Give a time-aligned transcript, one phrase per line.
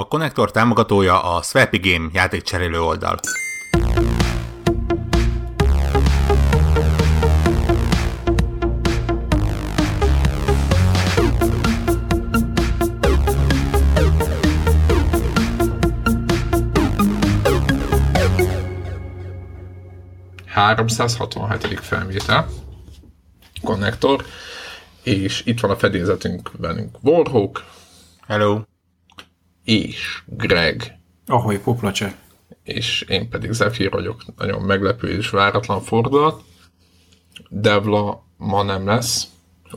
[0.00, 3.18] A konnektor támogatója a Swappy Game játékcserélő oldal.
[20.54, 21.78] ...367.
[21.80, 22.48] felvétel,
[23.62, 24.24] konnektor,
[25.02, 27.64] és itt van a fedélzetünk velünk Warhawk,
[28.26, 28.60] Hello!
[29.64, 32.16] És Greg, Ahogy poplacse.
[32.62, 34.22] és én pedig Zephyr vagyok.
[34.36, 36.42] Nagyon meglepő és váratlan fordulat.
[37.48, 39.26] Devla ma nem lesz,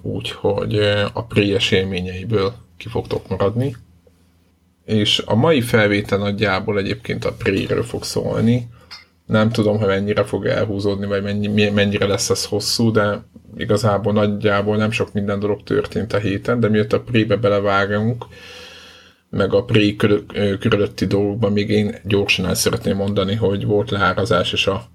[0.01, 0.79] úgyhogy
[1.13, 3.75] a prélyes élményeiből ki fogtok maradni.
[4.85, 8.67] És a mai felvétel nagyjából egyébként a préről fog szólni.
[9.25, 13.25] Nem tudom, hogy mennyire fog elhúzódni, vagy mennyi, mennyire lesz ez hosszú, de
[13.57, 18.25] igazából nagyjából nem sok minden dolog történt a héten, de miatt a prébe belevágunk,
[19.29, 19.95] meg a pré
[20.59, 24.85] körülötti dolgokban még én gyorsan el szeretném mondani, hogy volt leárazás, és a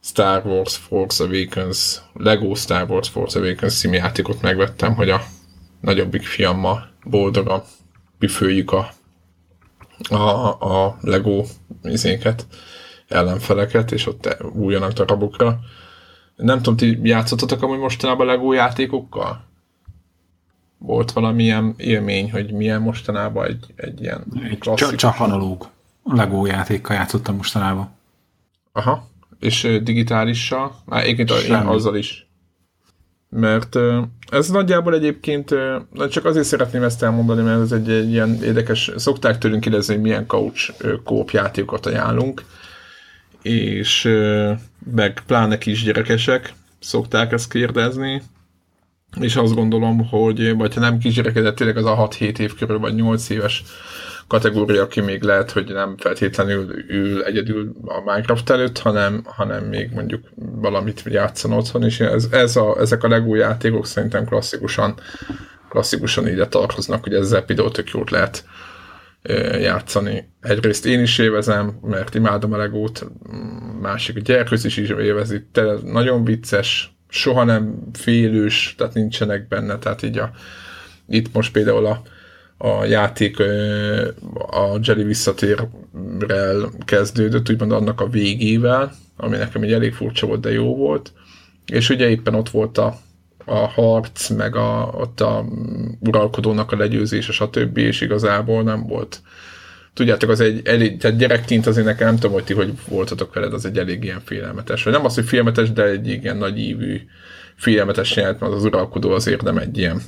[0.00, 5.20] Star Wars Force Awakens, Lego Star Wars Force Awakens című játékot megvettem, hogy a
[5.80, 7.62] nagyobbik fiammal boldogan
[8.18, 8.90] büföljük a,
[10.10, 11.44] a, a Lego
[11.82, 12.46] izéket,
[13.08, 15.58] ellenfeleket, és ott újanak darabokra.
[16.36, 19.47] Nem tudom, ti játszottatok amúgy mostanában Lego játékokkal?
[20.78, 24.24] Volt valamilyen élmény, hogy milyen mostanában egy, egy ilyen
[24.60, 25.68] Csak, csak analóg
[26.04, 27.90] Lego játékkal játszottam mostanában.
[28.72, 29.08] Aha.
[29.40, 30.82] És digitálissal?
[30.84, 31.68] Már egyébként Semmi.
[31.68, 32.26] azzal is.
[33.30, 33.76] Mert
[34.30, 35.54] ez nagyjából egyébként,
[36.10, 40.02] csak azért szeretném ezt elmondani, mert ez egy, egy ilyen érdekes, szokták tőlünk kérdezni, hogy
[40.02, 40.72] milyen couch
[41.04, 42.44] kóp játékokat ajánlunk,
[43.42, 44.02] és
[44.94, 48.22] meg pláne kisgyerekesek szokták ezt kérdezni,
[49.20, 52.78] és azt gondolom, hogy vagy ha nem kisgyerekek, de tényleg az a 6-7 év körül,
[52.78, 53.62] vagy 8 éves
[54.28, 59.90] kategória, aki még lehet, hogy nem feltétlenül ül egyedül a Minecraft előtt, hanem, hanem még
[59.92, 64.94] mondjuk valamit játszan otthon, és ez, ez a, ezek a Lego játékok szerintem klasszikusan,
[65.68, 68.44] klasszikusan ide tartoznak, hogy ezzel például tök jót lehet
[69.60, 70.28] játszani.
[70.40, 73.06] Egyrészt én is élvezem, mert imádom a Legót,
[73.80, 79.78] másik a gyerkőz is is élvezi, te nagyon vicces, soha nem félős, tehát nincsenek benne,
[79.78, 80.30] tehát így a,
[81.08, 82.02] itt most például a,
[82.58, 83.40] a játék
[84.50, 90.52] a Jelly visszatérrel kezdődött, úgymond annak a végével, ami nekem egy elég furcsa volt, de
[90.52, 91.12] jó volt.
[91.66, 92.98] És ugye éppen ott volt a,
[93.44, 95.44] a harc, meg a, ott a
[96.00, 97.76] uralkodónak a legyőzése, stb.
[97.76, 99.20] és igazából nem volt.
[99.94, 103.52] Tudjátok, az egy elég, tehát gyerekként azért nekem nem tudom, hogy ti hogy voltatok veled,
[103.52, 104.82] az egy elég ilyen félelmetes.
[104.82, 107.00] Vagy nem az, hogy félelmetes, de egy ilyen nagy ívű
[107.56, 110.00] félelmetes jelent, mert az uralkodó azért nem egy ilyen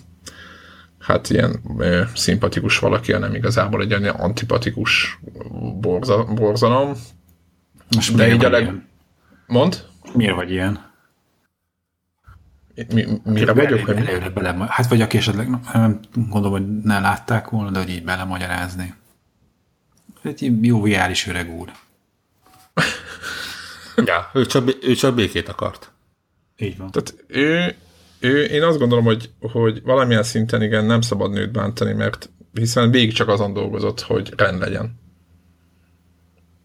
[1.01, 5.21] hát ilyen ö, szimpatikus valaki, hanem igazából egy olyan antipatikus
[5.81, 6.93] borza, borzalom.
[7.95, 8.63] Most De így a leg...
[8.63, 8.89] ilyen?
[9.47, 9.85] Mond?
[10.15, 10.89] Miért vagy ilyen?
[12.95, 13.89] Mi, mire vagyok?
[13.89, 17.91] Előre, előre bele, hát vagy aki esetleg, nem gondolom, hogy ne látták volna, de hogy
[17.91, 18.95] így belemagyarázni.
[20.23, 21.73] Egy ilyen jó viális öreg úr.
[24.05, 25.93] Ja, ő csak, ő csak békét akart.
[26.57, 26.91] Így van.
[26.91, 27.75] Tehát ő,
[28.21, 32.91] ő, én azt gondolom, hogy, hogy valamilyen szinten igen, nem szabad nőt bántani, mert hiszen
[32.91, 35.01] végig csak azon dolgozott, hogy rend legyen.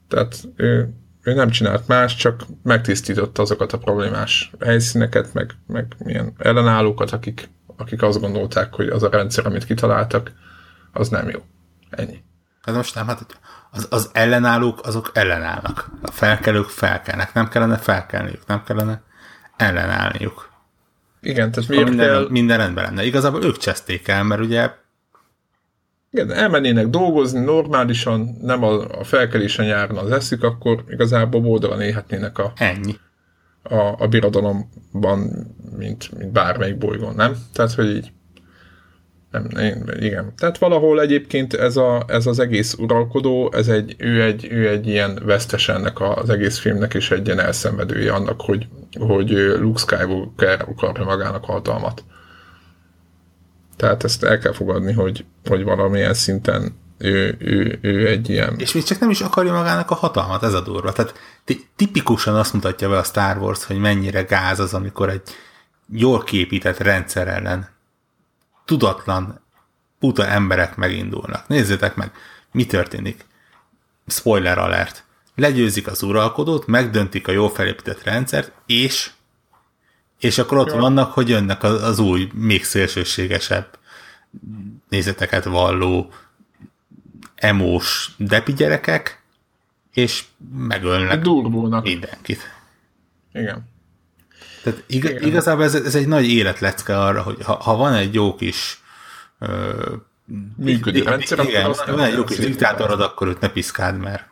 [0.07, 6.33] Tehát ő, ő nem csinált más, csak megtisztította azokat a problémás helyszíneket, meg, meg milyen
[6.37, 10.31] ellenállókat, akik, akik azt gondolták, hogy az a rendszer, amit kitaláltak,
[10.91, 11.39] az nem jó.
[11.89, 12.23] Ennyi.
[12.66, 13.40] Hát most nem, hát
[13.72, 15.90] az, az ellenállók, azok ellenállnak.
[16.02, 17.34] A felkelők felkelnek.
[17.34, 19.02] Nem kellene felkelniük, nem kellene
[19.58, 20.50] ellenállniuk.
[21.22, 22.28] Igen, tehát Miért minden, kell...
[22.30, 23.03] minden rendben lenne.
[23.03, 24.72] Igazából ők cseszték el, mert ugye
[26.12, 32.38] Igen, elmennének dolgozni normálisan, nem a, a felkelésen járna az eszük, akkor igazából boldogan élhetnének
[32.38, 32.96] a, ennyi.
[33.64, 35.47] a, a birodalomban,
[35.78, 37.36] mint, mint bármelyik bolygón, nem?
[37.53, 38.12] Tehát, hogy így
[39.35, 40.34] nem, én, igen.
[40.38, 44.87] Tehát valahol egyébként ez, a, ez az egész uralkodó, ez egy, ő, egy, ő egy
[44.87, 48.67] ilyen vesztes ennek az egész filmnek, és egy ilyen elszenvedője annak, hogy,
[48.99, 49.29] hogy
[49.59, 52.03] Luke Skywalker akarja magának hatalmat.
[53.76, 58.55] Tehát ezt el kell fogadni, hogy, hogy valamilyen szinten ő, ő, ő egy ilyen...
[58.58, 60.91] És még csak nem is akarja magának a hatalmat, ez a durva.
[60.91, 61.14] Tehát
[61.46, 65.22] ti- tipikusan azt mutatja be a Star Wars, hogy mennyire gáz az, amikor egy
[65.90, 67.74] jól képített rendszer ellen
[68.66, 69.40] tudatlan,
[70.00, 71.47] puta emberek megindulnak.
[71.47, 72.12] Nézzétek meg,
[72.52, 73.26] mi történik.
[74.08, 75.03] Spoiler alert.
[75.35, 79.12] Legyőzik az uralkodót, megdöntik a jól felépített rendszert, és
[80.20, 83.78] és akkor ott vannak, hogy jönnek az, az új, még szélsőségesebb
[84.90, 86.11] nézeteket valló
[87.35, 89.22] emós depi gyerekek,
[89.94, 90.23] és
[90.58, 91.84] megölnek Durvulnak.
[91.84, 92.41] mindenkit.
[93.34, 93.73] Igen.
[94.66, 95.23] Tehát iga, Igen.
[95.23, 98.84] igazából ez, ez egy nagy életlecke arra, hogy ha, ha van egy jó kis
[99.40, 99.47] ö,
[100.58, 104.23] Működő di- rendszer, igen, van egy jó kis diktátorod, akkor őt ne piszkáld, mert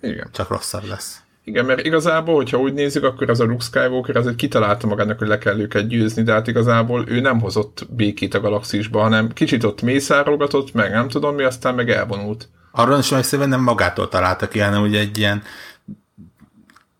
[0.00, 0.28] Igen.
[0.32, 1.20] csak rosszabb lesz.
[1.44, 5.18] Igen, mert igazából, hogyha úgy nézzük, akkor ez a Luke Skywalker az egy kitalálta magának,
[5.18, 9.32] hogy le kell őket győzni, de hát igazából ő nem hozott békét a galaxisba, hanem
[9.32, 12.48] kicsit ott mészárolgatott, meg nem tudom mi, aztán meg elvonult.
[12.70, 15.42] Arra is megszerűen nem magától találta ki, hanem ugye egy ilyen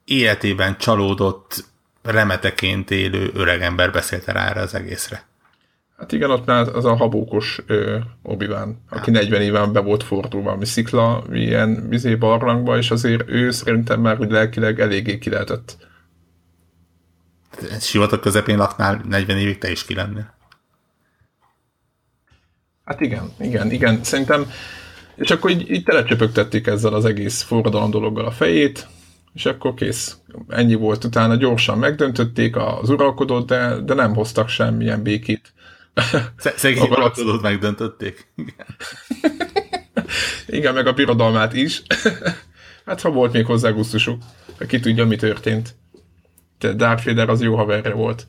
[0.05, 1.65] életében csalódott,
[2.05, 5.25] remeteként élő öregember beszélte rá erre az egészre.
[5.97, 8.49] Hát igen, ott már az a habókos ö, obi
[8.89, 14.01] aki 40 éven be volt fordulva, ami szikla, ilyen vizé barlangba, és azért ő szerintem
[14.01, 15.77] már úgy lelkileg eléggé ki lehetett.
[17.81, 20.35] Sivatag közepén laknál 40 évig, te is ki lennél.
[22.85, 24.05] Hát igen, igen, igen.
[24.05, 24.50] Szerintem,
[25.15, 28.87] és akkor így, így telecsöpögtették ezzel az egész forradalom dologgal a fejét,
[29.35, 30.17] és akkor kész.
[30.49, 31.05] Ennyi volt.
[31.05, 35.53] Utána gyorsan megdöntötték az uralkodót, de, de nem hoztak semmilyen békét.
[36.37, 38.33] Sze- Szegény uralkodót megdöntötték.
[38.37, 38.67] Igen.
[40.47, 41.83] Igen, meg a birodalmát is.
[42.87, 44.23] hát ha volt még hozzá gusztusuk.
[44.69, 45.75] Ki tudja, mi történt.
[46.59, 48.27] De Darth Vader az jó haverja volt.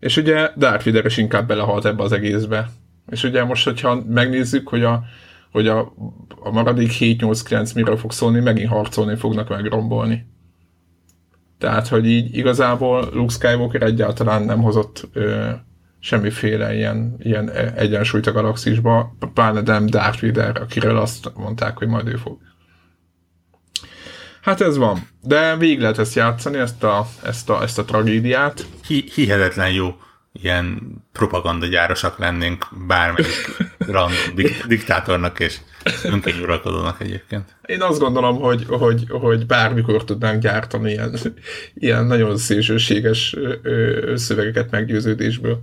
[0.00, 2.70] És ugye Darth Vader is inkább belehalt ebbe az egészbe.
[3.10, 5.04] És ugye most, hogyha megnézzük, hogy a,
[5.52, 5.92] hogy a,
[6.28, 10.26] a maradék 7-8-9 miről fog szólni, megint harcolni fognak megrombolni.
[11.58, 15.50] Tehát, hogy így igazából Luke Skywalker egyáltalán nem hozott ö,
[15.98, 22.06] semmiféle ilyen, ilyen egyensúlyt a galaxisba, pláne nem Darth Vader, akiről azt mondták, hogy majd
[22.06, 22.38] ő fog.
[24.42, 25.08] Hát ez van.
[25.22, 28.66] De végig lehet ezt játszani, ezt a, ezt a, ezt a tragédiát.
[28.86, 29.96] Hi- hihetetlen jó
[30.42, 30.78] ilyen
[31.12, 33.56] propagandagyárosak lennénk bármelyik
[34.34, 35.56] dik- diktátornak és
[36.04, 37.56] önkényuralkodónak egyébként.
[37.66, 41.16] Én azt gondolom, hogy, hogy, hogy bármikor tudnánk gyártani ilyen,
[41.74, 43.36] ilyen nagyon szélsőséges
[44.14, 45.60] szövegeket meggyőződésből.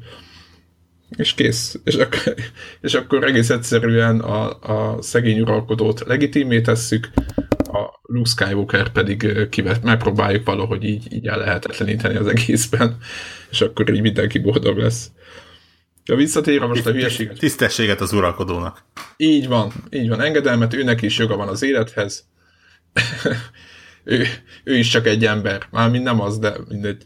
[1.17, 1.79] És kész.
[1.83, 2.33] És akkor,
[2.81, 7.09] és akkor egész egyszerűen a, a szegény uralkodót legitimé tesszük,
[8.13, 12.97] Luke Skywalker pedig kivet, megpróbáljuk valahogy így, így el lehetetleníteni az egészben,
[13.49, 15.11] és akkor így mindenki boldog lesz.
[16.05, 17.37] Ja, visszatérve most a hülyeséget.
[17.39, 18.83] Tisztességet az uralkodónak.
[19.17, 20.21] Így van, így van.
[20.21, 22.25] Engedelmet, őnek is joga van az élethez.
[24.03, 24.25] ő,
[24.63, 25.67] ő is csak egy ember.
[25.71, 27.05] Mármint nem az, de mindegy.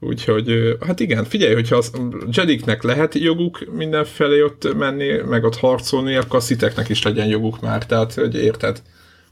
[0.00, 1.82] Úgyhogy, hát igen, figyelj, hogyha a
[2.30, 7.60] Jediknek lehet joguk mindenfelé ott menni, meg ott harcolni, akkor a sziteknek is legyen joguk
[7.60, 7.86] már.
[7.86, 8.82] Tehát, hogy érted?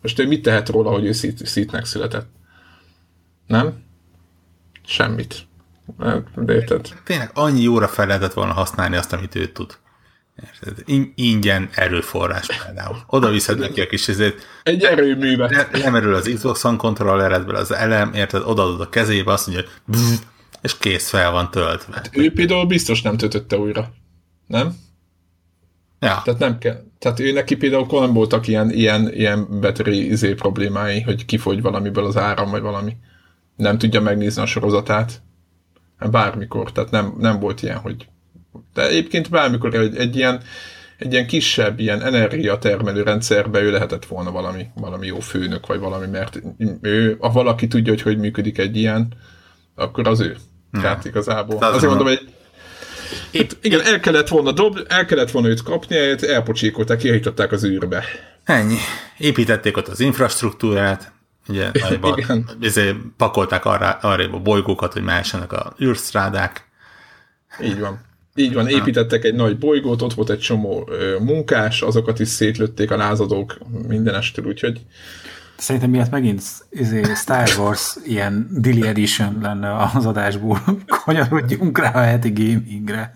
[0.08, 2.28] Most ő mit tehet róla, hogy ő szit, szitnek született?
[3.46, 3.82] Nem?
[4.86, 5.46] Semmit.
[5.98, 6.88] Hát, de érted?
[7.04, 9.78] Tényleg annyi jóra fel lehetett volna használni azt, amit ő tud.
[10.44, 10.82] Érted?
[10.84, 12.96] In- ingyen erőforrás például.
[13.06, 15.50] Oda viszed neki a kis ezért, Egy erőművet.
[15.50, 19.94] le- lemerül az Xbox One kontrolleredből az elem, érted, odaadod a kezébe, azt mondja, hogy
[19.96, 20.18] bzz,
[20.62, 22.02] és kész fel van töltve.
[22.12, 23.92] Ő például biztos nem töltötte újra.
[24.46, 24.66] Nem?
[26.00, 26.82] Ja, Tehát nem kell.
[26.98, 32.04] Tehát ő neki például nem voltak ilyen, ilyen, ilyen battery izé problémái, hogy kifogy valamiből
[32.04, 32.96] az áram, vagy valami.
[33.56, 35.22] Nem tudja megnézni a sorozatát.
[35.98, 36.72] Hát Bármikor.
[36.72, 38.08] Tehát nem, nem volt ilyen, hogy...
[38.74, 40.42] De egyébként bármikor egy, egy ilyen
[40.98, 46.06] egy ilyen kisebb, ilyen energiatermelő rendszerbe ő lehetett volna valami, valami jó főnök, vagy valami,
[46.06, 46.42] mert
[46.80, 49.08] ő, ha valaki tudja, hogy hogy működik egy ilyen,
[49.74, 50.36] akkor az ő.
[50.72, 51.58] Tehát igazából.
[51.58, 52.34] Tehát Azért az- mondom, hogy
[53.32, 58.04] Hát igen, el kellett volna dob, el kellett volna őt kapni, elpocsékolták, kirították az űrbe.
[58.44, 58.76] ennyi.
[59.18, 61.12] Építették ott az infrastruktúrát,
[61.48, 62.48] ugye nagyban, Igen.
[62.60, 66.68] ezért pakolták arra, arrébb a bolygókat, hogy mehessenek a űrstrádák.
[67.62, 68.06] Így van.
[68.34, 72.96] Így van, építettek egy nagy bolygót, ott volt egy csomó munkás, azokat is szétlőtték a
[72.96, 74.80] lázadók mindenestől, úgyhogy
[75.58, 80.60] Szerintem miatt megint izé, Star Wars ilyen Dilly Edition lenne az adásból.
[81.04, 83.12] Kanyarodjunk rá a heti gamingre.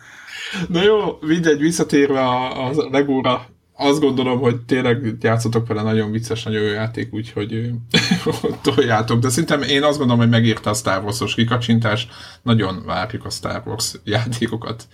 [0.68, 3.46] Na jó, mindegy, visszatérve a, a Legóra,
[3.76, 7.70] azt gondolom, hogy tényleg játszotok vele, nagyon vicces, nagyon jó játék, úgyhogy
[8.62, 9.18] toljátok.
[9.20, 12.08] De szerintem én azt gondolom, hogy megérte a Star Wars-os kikacsintás,
[12.42, 14.88] nagyon várjuk a Star Wars játékokat.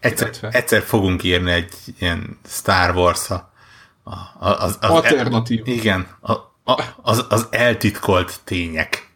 [0.00, 3.52] Egyszer, egyszer fogunk írni egy ilyen Star wars a,
[4.02, 5.60] a, az, az, Alternatív.
[5.64, 9.10] igen, a, a, az, az eltitkolt tények.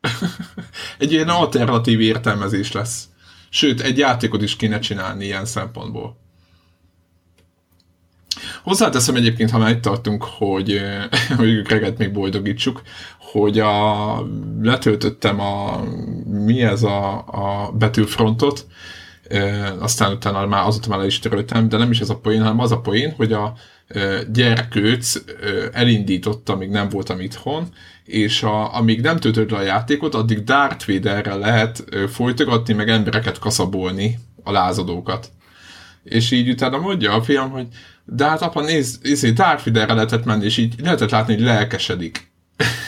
[0.98, 3.08] Egy ilyen alternatív értelmezés lesz.
[3.48, 6.18] Sőt, egy játékot is kéne csinálni ilyen szempontból.
[8.62, 11.04] Hozzáteszem egyébként, ha már itt tartunk, hogy, eh,
[11.36, 12.82] hogy Greget még boldogítsuk,
[13.18, 14.26] hogy a,
[14.60, 15.84] letöltöttem a,
[16.26, 18.66] mi ez a, a betűfrontot,
[19.28, 22.42] e, aztán utána már azóta már le is töröltem, de nem is ez a poén,
[22.42, 23.54] hanem az a poén, hogy a
[24.32, 25.22] gyerkőc
[25.72, 27.68] elindította, még nem voltam itthon,
[28.04, 33.38] és a, amíg nem töltött le a játékot, addig Darth Vaderrel lehet folytogatni, meg embereket
[33.38, 35.30] kaszabolni, a lázadókat.
[36.02, 37.66] És így utána mondja a fiam, hogy
[38.04, 42.30] de hát apa, nézd, nézd Darth Vaderre lehetett menni, és így lehetett látni, hogy lelkesedik.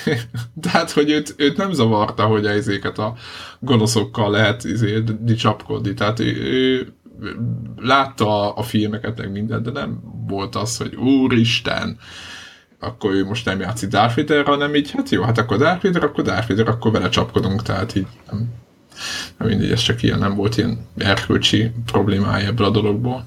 [0.63, 3.15] Tehát, hogy őt, őt nem zavarta, hogy ezéket a
[3.61, 5.95] gonoszokkal lehet izé, dicsapkodni.
[5.95, 6.93] Tehát ő, ő
[7.77, 11.99] látta a filmeket, meg mindent, de nem volt az, hogy úristen,
[12.79, 16.05] akkor ő most nem játszik Darth Vader, hanem így, hát jó, hát akkor Darth Vader,
[16.05, 18.55] akkor Darth Vader, akkor vele csapkodunk, tehát így nem,
[19.37, 23.27] nem mindegy, ez csak ilyen, nem volt ilyen erkölcsi problémája ebből a dologból.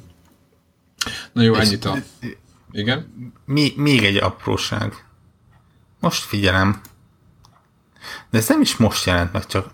[1.34, 1.96] Na jó, ennyit a...
[2.72, 3.32] Igen?
[3.46, 4.94] Mi, még egy apróság.
[6.00, 6.82] Most figyelem.
[8.30, 9.74] De ez nem is most jelent meg, csak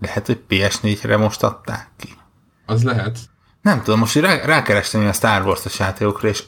[0.00, 2.08] lehet, hogy PS4-re most adták ki.
[2.66, 3.18] Az lehet.
[3.62, 6.44] Nem tudom, most rá, rákerestem a Star Wars-os játékokra, és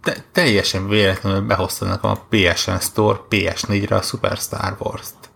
[0.00, 5.30] te, teljesen véletlenül behoztanak a PSN Store PS4-re a Super Star Wars-t.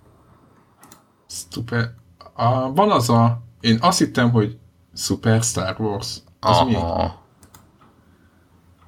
[1.51, 1.95] Super...
[2.35, 3.43] A, van az a...
[3.61, 4.59] Én azt hittem, hogy
[4.95, 6.17] Super Star Wars.
[6.41, 6.65] Az Aha.
[6.65, 6.77] mi?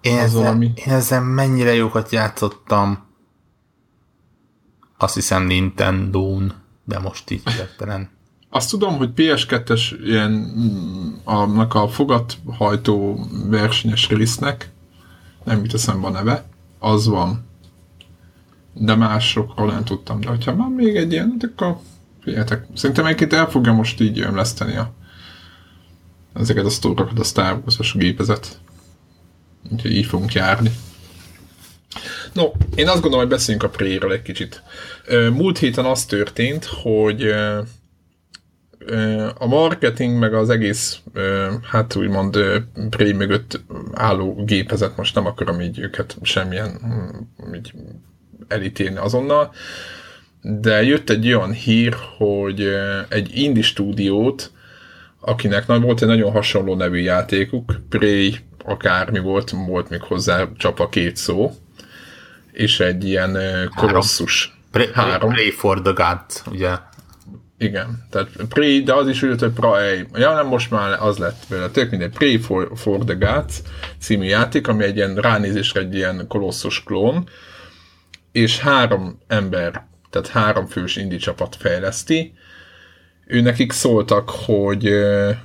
[0.01, 0.73] Én, az ezzel, valami...
[0.75, 3.07] én ezzel mennyire jókat játszottam.
[4.99, 8.11] Azt hiszem Nintendo-n, de most így hirtelen.
[8.55, 14.71] Azt tudom, hogy PS2-es ilyen mm, annak a fogathajtó versenyes résznek,
[15.45, 16.45] nem jut eszembe a neve,
[16.79, 17.45] az van.
[18.73, 20.21] De másokról nem tudtam.
[20.21, 21.79] De hogyha van még egy ilyen, akkor
[22.23, 22.67] figyeljetek.
[22.75, 24.93] Szerintem egyébként el fogja most így ömleszteni a,
[26.35, 28.61] ezeket a sztórokat a Star Wars-os gépezet.
[29.73, 30.71] Úgyhogy így fogunk járni.
[32.33, 32.45] No,
[32.75, 34.63] én azt gondolom, hogy beszéljünk a Prey-ről egy kicsit.
[35.33, 37.35] Múlt héten az történt, hogy
[39.35, 41.01] a marketing, meg az egész,
[41.63, 42.39] hát úgymond
[42.91, 43.61] Prey mögött
[43.93, 47.73] álló gépezet, most nem akarom így őket semmilyen hm, így
[48.49, 49.55] elítélni azonnal,
[50.41, 52.69] de jött egy olyan hír, hogy
[53.09, 54.51] egy indie stúdiót,
[55.21, 61.17] akinek volt egy nagyon hasonló nevű játékuk, Prey akármi volt, volt még hozzá csapa két
[61.17, 61.53] szó,
[62.53, 63.39] és egy ilyen
[63.77, 64.59] kolosszus.
[64.93, 65.31] Három.
[65.33, 66.71] Pray for the God, ugye?
[67.65, 71.43] Igen, tehát Pray, de az is úgy, hogy Pray, ja nem most már az lett
[71.49, 73.63] belőle, tök mindegy, Pray for, for the Gods
[74.01, 77.29] című játék, ami egy ilyen ránézésre egy ilyen kolosszus klón,
[78.33, 82.35] és három ember, tehát három fős indie csapat fejleszti,
[83.27, 84.83] ő nekik szóltak, hogy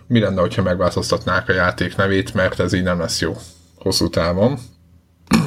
[0.07, 3.35] mi lenne, hogyha megváltoztatnák a játék nevét, mert ez így nem lesz jó
[3.75, 4.59] hosszú távon.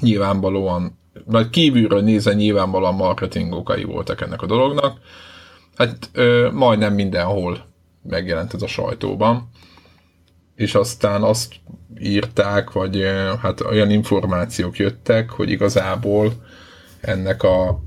[0.00, 4.98] nyilvánvalóan, vagy kívülről nézve nyilvánvalóan marketing okai voltak ennek a dolognak.
[5.76, 7.66] Hát ö, majdnem mindenhol
[8.02, 9.48] megjelent ez a sajtóban.
[10.54, 11.54] És aztán azt
[12.00, 13.02] írták, vagy
[13.40, 16.32] hát olyan információk jöttek, hogy igazából
[17.00, 17.80] ennek a,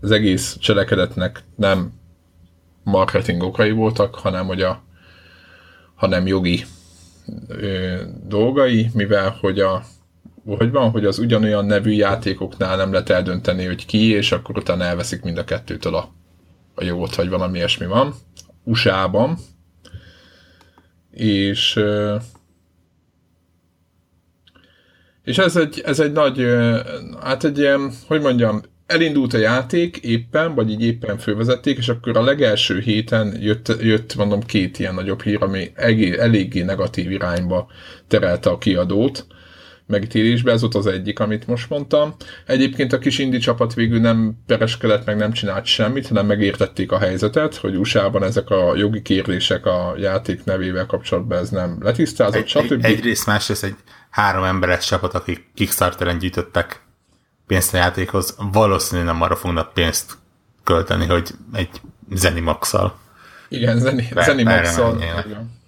[0.00, 1.92] az egész cselekedetnek nem
[2.84, 4.82] marketing okai voltak, hanem hogy a
[5.94, 6.64] hanem jogi
[7.48, 9.82] ö, dolgai, mivel hogy a
[10.44, 14.84] hogy van, hogy az ugyanolyan nevű játékoknál nem lehet eldönteni, hogy ki, és akkor utána
[14.84, 16.12] elveszik mind a kettőtől a,
[16.74, 18.14] a jogot, vagy valami ilyesmi van.
[18.64, 19.38] USA-ban.
[21.10, 21.80] És
[25.24, 26.46] és ez egy, ez egy nagy,
[27.20, 32.16] hát egy ilyen, hogy mondjam, elindult a játék éppen, vagy így éppen fővezették, és akkor
[32.16, 37.70] a legelső héten jött, jött mondom, két ilyen nagyobb hír, ami egé, eléggé negatív irányba
[38.08, 39.26] terelte a kiadót
[39.92, 42.14] megítélésbe, ez volt az egyik, amit most mondtam.
[42.46, 46.98] Egyébként a kis indi csapat végül nem pereskedett, meg nem csinált semmit, hanem megértették a
[46.98, 52.48] helyzetet, hogy USA-ban ezek a jogi kérdések a játék nevével kapcsolatban ez nem letisztázott, egy,
[52.48, 52.72] stb.
[52.72, 53.76] Egy, egyrészt másrészt egy
[54.10, 56.82] három emberes csapat, akik Kickstarteren gyűjtöttek
[57.46, 60.12] pénzt a játékhoz, valószínűleg nem arra fognak pénzt
[60.64, 61.68] költeni, hogy egy
[62.10, 62.98] Zenimax-szal.
[63.48, 64.96] Igen, Zeni, Zenimax-szal.
[65.26, 65.60] Igen.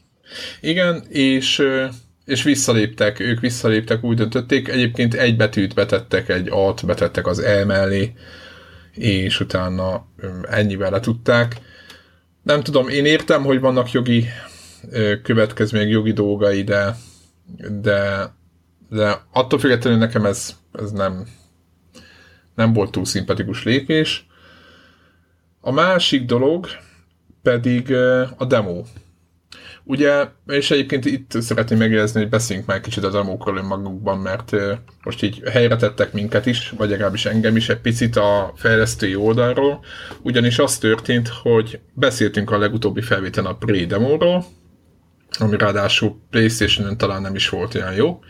[0.60, 1.62] Igen, és,
[2.24, 7.64] és visszaléptek, ők visszaléptek, úgy döntötték, egyébként egy betűt betettek, egy alt betettek az E
[7.64, 8.12] mellé,
[8.94, 10.06] és utána
[10.42, 11.56] ennyivel le tudták.
[12.42, 14.26] Nem tudom, én értem, hogy vannak jogi
[15.22, 16.96] következmények, jogi dolgai, de,
[17.80, 18.32] de,
[18.88, 21.26] de attól függetlenül nekem ez, ez nem,
[22.54, 24.26] nem volt túl szimpatikus lépés.
[25.60, 26.66] A másik dolog
[27.42, 27.92] pedig
[28.36, 28.82] a demo.
[29.86, 34.52] Ugye, és egyébként itt szeretném megjegyezni, hogy beszéljünk már kicsit a demókról önmagukban, mert
[35.02, 39.84] most így helyre tettek minket is, vagy legalábbis engem is egy picit a fejlesztői oldalról,
[40.22, 44.44] ugyanis az történt, hogy beszéltünk a legutóbbi felvételen a pre-demóról,
[45.38, 48.20] ami ráadásul Playstation-ön talán nem is volt olyan jó,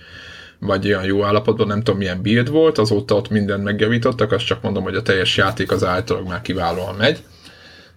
[0.58, 4.62] vagy olyan jó állapotban, nem tudom milyen build volt, azóta ott mindent megjavítottak, azt csak
[4.62, 7.22] mondom, hogy a teljes játék az általában már kiválóan megy.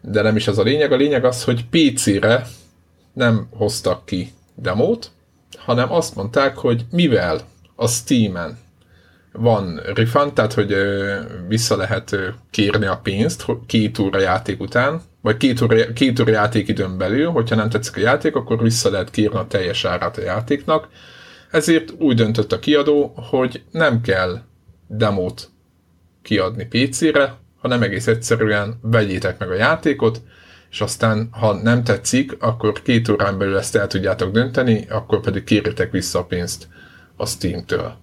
[0.02, 2.46] De nem is az a lényeg, a lényeg az, hogy PC-re
[3.18, 5.12] nem hoztak ki demót,
[5.58, 7.42] hanem azt mondták, hogy mivel
[7.76, 8.58] a Steam-en
[9.32, 10.76] van refund, tehát hogy
[11.48, 12.16] vissza lehet
[12.50, 17.56] kérni a pénzt két óra játék után, vagy két óra, két óra játékidőn belül, hogyha
[17.56, 20.88] nem tetszik a játék, akkor vissza lehet kérni a teljes árát a játéknak.
[21.52, 24.42] Ezért úgy döntött a kiadó, hogy nem kell
[24.88, 25.50] demót
[26.22, 30.22] kiadni PC-re, hanem egész egyszerűen vegyétek meg a játékot,
[30.70, 35.44] és aztán, ha nem tetszik, akkor két órán belül ezt el tudjátok dönteni, akkor pedig
[35.44, 36.68] kérjétek vissza a pénzt
[37.16, 37.96] a Steam-től.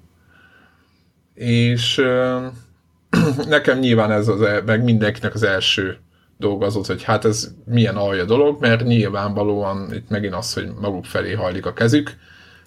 [1.35, 2.03] És
[3.49, 5.99] nekem nyilván ez az, e, meg mindenkinek az első
[6.39, 11.05] dolga az hogy hát ez milyen alja dolog, mert nyilvánvalóan itt megint az, hogy maguk
[11.05, 12.13] felé hajlik a kezük,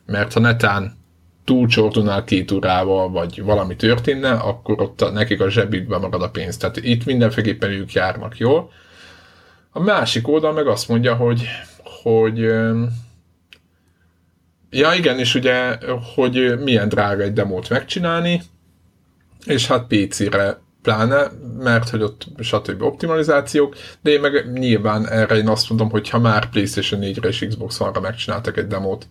[0.06, 0.98] mert ha netán
[1.44, 6.58] túlcsortonál két órával, vagy valami történne, akkor ott a, nekik a zsebükben marad a pénz.
[6.58, 8.72] Tehát itt mindenféleképpen ők járnak jól.
[9.72, 11.48] A másik oldal meg azt mondja, hogy,
[12.04, 12.40] hogy
[14.70, 15.78] ja igen, és ugye,
[16.16, 18.42] hogy milyen drága egy demót megcsinálni,
[19.46, 22.82] és hát PC-re pláne, mert hogy ott stb.
[22.82, 27.46] optimalizációk, de én meg nyilván erre én azt mondom, hogy ha már PlayStation 4-re és
[27.48, 29.08] Xbox One-ra megcsináltak egy demót,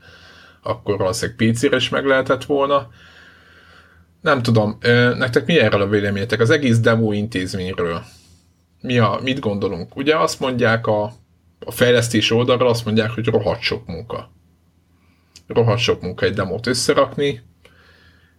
[0.63, 2.89] akkor valószínűleg PC-re is meg lehetett volna.
[4.21, 4.79] Nem tudom,
[5.17, 6.41] nektek mi erről a véleményetek?
[6.41, 8.05] Az egész demo intézményről.
[8.81, 9.97] Mi a, mit gondolunk?
[9.97, 11.13] Ugye azt mondják a,
[11.61, 14.31] a fejlesztés oldalra, azt mondják, hogy rohadt sok munka.
[15.47, 17.43] Rohadt sok munka egy demót összerakni,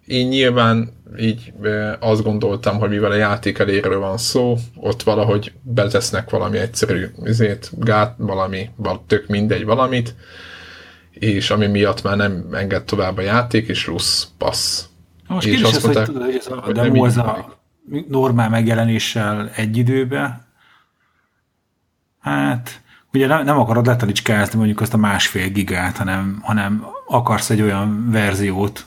[0.08, 0.90] én nyilván
[1.20, 1.54] így
[2.00, 7.70] azt gondoltam, hogy mivel a játék eléről van szó, ott valahogy betesznek valami egyszerű izét,
[7.74, 8.70] gát, valami,
[9.08, 10.16] tök mindegy valamit,
[11.12, 14.86] és ami miatt már nem enged tovább a játék, és rossz passz.
[15.28, 17.57] Most és azt az, mondták, hogy, tudod, hogy ez a demo az a
[18.08, 20.46] normál megjelenéssel egy időben,
[22.20, 22.82] hát
[23.14, 28.12] ugye nem, nem akarod letalicskázni mondjuk azt a másfél gigát, hanem, hanem akarsz egy olyan
[28.12, 28.86] verziót,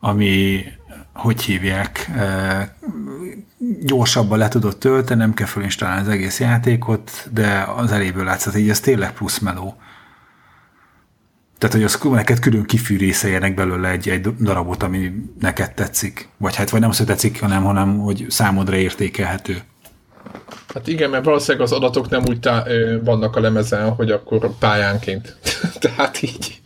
[0.00, 0.64] ami,
[1.14, 2.76] hogy hívják, e,
[3.80, 8.68] gyorsabban le tudod tölteni, nem kell fölinstalálni az egész játékot, de az eléből látszott, hogy
[8.68, 9.76] ez tényleg plusz meló.
[11.62, 16.28] Tehát, hogy az neked külön kifűrészeljenek belőle egy, egy darabot, ami neked tetszik.
[16.38, 19.62] Vagy hát, vagy nem az, hogy tetszik, hanem, hanem hogy számodra értékelhető.
[20.74, 22.68] Hát igen, mert valószínűleg az adatok nem úgy tá-
[23.04, 25.36] vannak a lemezen, hogy akkor pályánként.
[25.80, 26.60] Tehát így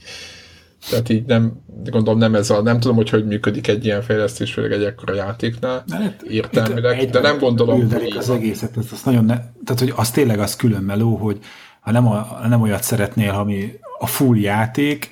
[0.91, 1.53] tehát így nem,
[1.85, 5.15] gondolom nem ez a, nem tudom, hogy hogy működik egy ilyen fejlesztés, főleg egy ekkora
[5.15, 9.93] játéknál hát, értelmileg, de nem gondolom, hogy az egészet, az, az nagyon ne, tehát hogy
[9.97, 11.39] az tényleg az külön meló, hogy
[11.81, 15.11] ha nem, a, nem olyat szeretnél, ami a full játék,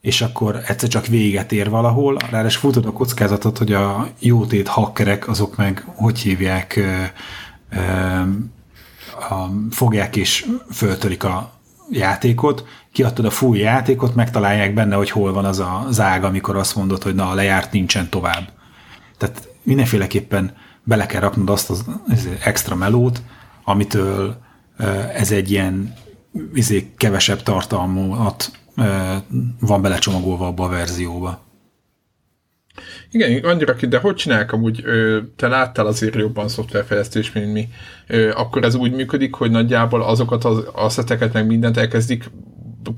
[0.00, 5.28] és akkor egyszer csak véget ér valahol, ráadásul futod a kockázatot, hogy a jótét hakkerek,
[5.28, 7.02] azok meg, hogy hívják, ö,
[7.70, 7.80] ö,
[9.30, 11.52] a, fogják és föltörik a
[11.90, 16.76] játékot, kiadtad a full játékot, megtalálják benne, hogy hol van az a zág, amikor azt
[16.76, 18.52] mondod, hogy na, lejárt, nincsen tovább.
[19.16, 21.84] Tehát mindenféleképpen bele kell raknod azt az
[22.44, 23.22] extra melót,
[23.64, 24.36] amitől
[25.14, 25.94] ez egy ilyen
[26.54, 28.50] izé, kevesebb tartalmat
[29.60, 31.46] van belecsomagolva abba a verzióba.
[33.10, 34.84] Igen, annyira ki, de hogy csinálják amúgy,
[35.36, 37.68] te láttál azért jobban szoftverfejlesztés, mint mi,
[38.34, 42.30] akkor ez úgy működik, hogy nagyjából azokat az asszeteket meg mindent elkezdik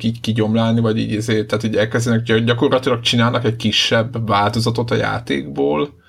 [0.01, 6.00] így kigyomlálni, vagy így ezért, tehát így elkezdenek, gyakorlatilag csinálnak egy kisebb változatot a játékból,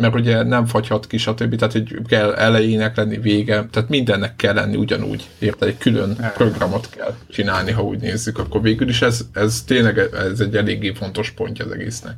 [0.00, 1.56] mert ugye nem fagyhat ki, stb.
[1.56, 5.68] Tehát, hogy kell elejének lenni, vége, tehát mindennek kell lenni ugyanúgy, érted?
[5.68, 10.40] Egy külön programot kell csinálni, ha úgy nézzük, akkor végül is ez, ez tényleg ez
[10.40, 12.16] egy eléggé fontos pontja az egésznek.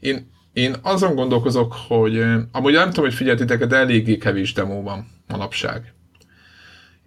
[0.00, 5.06] Én, én azon gondolkozok, hogy amúgy nem tudom, hogy figyeltiteket, de eléggé kevés demo van
[5.26, 5.94] manapság.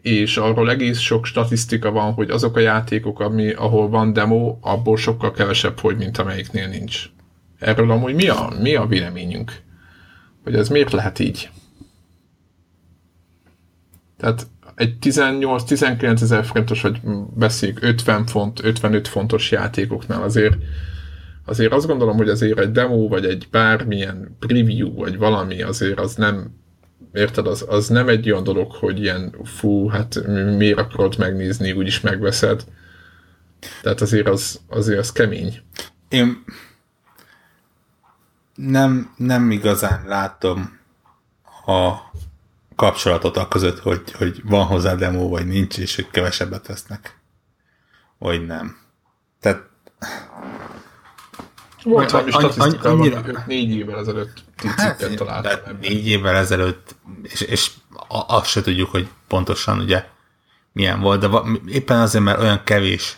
[0.01, 4.97] És arról egész sok statisztika van, hogy azok a játékok, ami, ahol van demo, abból
[4.97, 7.09] sokkal kevesebb hogy, mint amelyiknél nincs.
[7.59, 9.51] Erről amúgy mi a, mi a véleményünk?
[10.43, 11.49] Hogy ez miért lehet így?
[14.17, 16.99] Tehát egy 18-19 ezer fontos, vagy
[17.35, 20.55] beszéljük 50 font, 55 fontos játékoknál azért
[21.45, 26.15] azért azt gondolom, hogy azért egy demo, vagy egy bármilyen preview, vagy valami azért az
[26.15, 26.55] nem
[27.13, 32.01] érted, az, az nem egy olyan dolog, hogy ilyen fú, hát miért akarod megnézni, úgyis
[32.01, 32.63] megveszed.
[33.81, 35.59] Tehát azért az, azért az kemény.
[36.09, 36.43] Én
[38.57, 40.79] nem, nem igazán látom
[41.65, 41.93] a
[42.75, 47.19] kapcsolatot a között, hogy, hogy van hozzá demo, vagy nincs, és hogy kevesebbet vesznek.
[48.17, 48.77] Vagy nem.
[49.39, 49.69] Tehát
[51.83, 53.21] Volt valami statisztika, annyira...
[53.45, 54.43] négy évvel ezelőtt
[54.75, 55.77] hát, találtam.
[55.81, 57.71] Négy évvel ezelőtt, és, és
[58.27, 60.05] azt se tudjuk, hogy pontosan ugye
[60.71, 63.17] milyen volt, de éppen azért, mert olyan kevés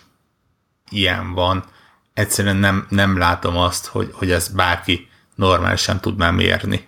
[0.89, 1.65] ilyen van,
[2.13, 5.09] egyszerűen nem, nem látom azt, hogy, hogy ez bárki
[5.39, 6.88] normálisan tudná mérni.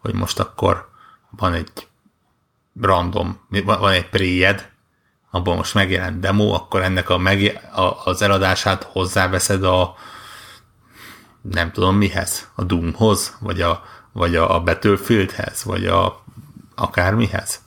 [0.00, 0.88] Hogy most akkor
[1.30, 1.88] van egy
[2.80, 4.70] random, van egy préjed,
[5.30, 9.94] abban most megjelent demo, akkor ennek a, meg, a az eladását hozzáveszed a
[11.42, 16.24] nem tudom mihez, a Doomhoz, vagy a, vagy a, a Battlefieldhez, vagy a
[16.74, 17.60] akármihez.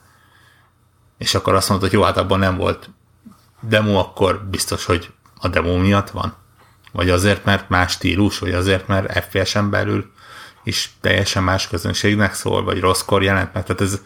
[1.18, 2.90] És akkor azt mondod, hogy jó, hát abban nem volt
[3.60, 6.36] demo, akkor biztos, hogy a demo miatt van.
[6.92, 10.12] Vagy azért, mert más stílus, vagy azért, mert FPS-en belül
[10.64, 13.64] is teljesen más közönségnek szól, vagy rosszkor jelent meg.
[13.64, 14.02] Tehát ez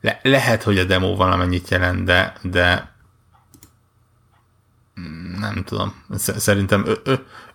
[0.00, 2.94] le, lehet, hogy a demo valamennyit jelent, de, de
[5.38, 6.04] nem tudom.
[6.16, 7.14] Szerintem ö, ö,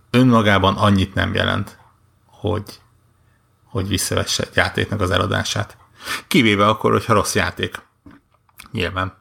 [0.10, 1.78] önmagában annyit nem jelent,
[2.26, 2.82] hogy,
[3.64, 5.78] hogy visszavesse játéknak az eladását.
[6.28, 7.82] Kivéve akkor, hogyha rossz játék.
[8.72, 9.21] Nyilván.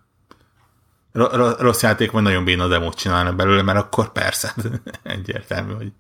[1.12, 4.55] Rossz játék, vagy nagyon béna demót csinálnak belőle, mert akkor persze,
[5.03, 5.92] egyértelmű, hogy...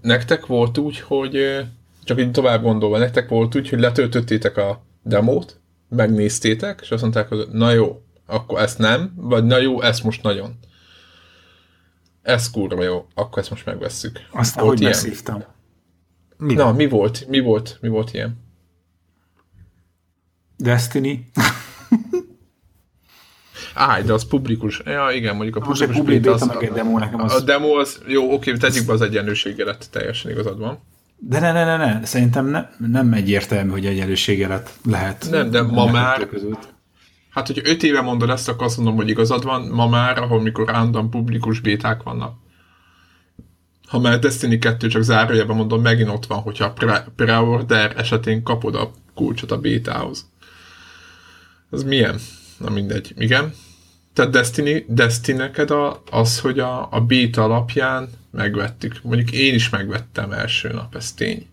[0.00, 1.64] Nektek volt úgy, hogy
[2.04, 7.28] csak így tovább gondolva, nektek volt úgy, hogy letöltöttétek a demót, megnéztétek, és azt mondták,
[7.28, 10.58] hogy na jó, akkor ezt nem, vagy na jó, ezt most nagyon.
[12.22, 14.20] Ez kurva jó, akkor ezt most megvesszük.
[14.30, 14.92] Aztán volt hogy ilyen?
[14.92, 15.44] beszívtam.
[16.36, 17.28] Mi na, mi volt?
[17.28, 17.78] Mi volt?
[17.80, 18.44] Mi volt ilyen?
[20.56, 21.26] Destiny.
[23.78, 24.82] Áj, de az publikus.
[24.84, 27.34] Ja, igen, mondjuk a publikus beta, az, meg egy demo nekem az...
[27.34, 30.78] A demo az, jó, oké, tegyük be az egyenlőségelet, teljesen igazad van.
[31.18, 32.04] De ne, ne, ne, ne.
[32.04, 35.26] szerintem ne, nem egyértelmű, hogy egyenlőségelet lehet.
[35.30, 36.68] Nem, de ma már, között.
[37.30, 40.42] hát hogyha öt éve mondod ezt, akkor azt mondom, hogy igazad van, ma már, ahol
[40.42, 42.34] mikor random publikus béták vannak.
[43.86, 46.74] Ha már Destiny 2 csak zárójában mondom, megint ott van, hogyha
[47.16, 50.30] pre-order esetén kapod a kulcsot a bétához.
[51.72, 52.18] Ez milyen?
[52.58, 53.12] Na mindegy.
[53.16, 53.52] Igen.
[54.16, 59.00] Tehát Destiny, Destiny neked a, az, hogy a, a beta alapján megvettük.
[59.02, 61.46] Mondjuk én is megvettem első nap, ez tény.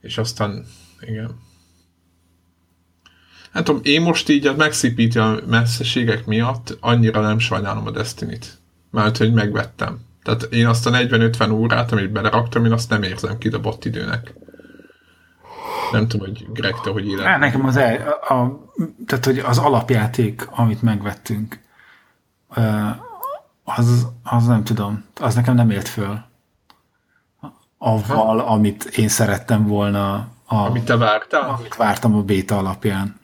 [0.00, 0.66] És aztán,
[1.00, 1.38] igen.
[3.52, 8.58] Hát tudom, én most így a megszépíti a messzeségek miatt annyira nem sajnálom a Destiny-t.
[8.90, 10.00] Mert hogy megvettem.
[10.22, 14.34] Tehát én azt a 40-50 órát, amit beleraktam, én azt nem érzem kidobott időnek.
[15.94, 17.38] Nem tudom, hogy Greg, te hogy élet.
[17.38, 18.60] Nekem az, el, a, a,
[19.06, 21.60] tehát, hogy az alapjáték, amit megvettünk,
[23.64, 26.18] az, az nem tudom, az nekem nem élt föl.
[27.78, 28.52] Avval, ha?
[28.52, 30.28] amit én szerettem volna.
[30.46, 31.48] A, amit te vártál?
[31.58, 33.20] Amit vártam a béta alapján.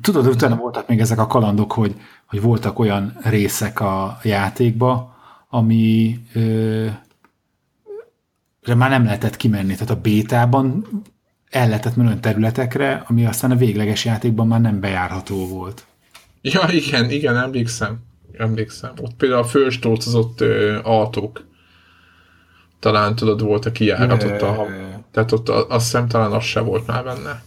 [0.00, 5.16] Tudod, utána voltak még ezek a kalandok, hogy, hogy voltak olyan részek a játékba,
[5.48, 6.86] ami ö,
[8.74, 9.72] már nem lehetett kimenni.
[9.72, 10.86] Tehát a bétában
[11.50, 15.86] el lehetett menni olyan területekre, ami aztán a végleges játékban már nem bejárható volt.
[16.42, 17.98] Ja, igen, igen, emlékszem.
[18.32, 18.92] Emlékszem.
[19.00, 20.40] Ott például a főstócozott
[20.82, 21.46] autók.
[22.78, 24.66] Talán tudod, volt a kijárat ott a...
[25.10, 27.42] Tehát ott azt hiszem talán az se volt már benne.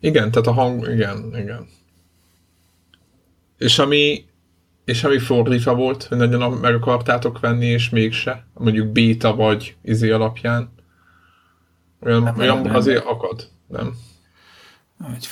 [0.00, 0.88] Igen, tehát a hang...
[0.88, 1.66] Igen, igen.
[3.58, 4.24] És ami
[4.84, 10.10] és ami fordítva volt, hogy nagyon meg akartátok venni, és mégse, mondjuk beta vagy izé
[10.10, 10.72] alapján,
[12.00, 13.14] olyan, nem, olyan nem, azért nem.
[13.14, 13.94] akad, nem?
[15.14, 15.28] Egy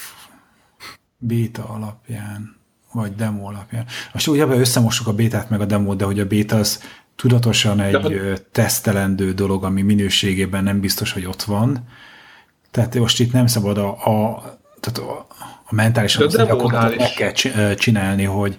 [1.19, 2.57] beta alapján,
[2.93, 3.87] vagy demo alapján.
[4.13, 6.83] Most ugye összemossuk a bétát meg a demót, de hogy a beta az
[7.17, 11.89] tudatosan egy de, tesztelendő dolog, ami minőségében nem biztos, hogy ott van.
[12.71, 14.43] Tehát most itt nem szabad a, a,
[14.81, 15.27] tehát a,
[15.65, 18.59] a mentálisan azt gyakorlatilag meg kell csinálni, hogy,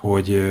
[0.00, 0.42] hogy,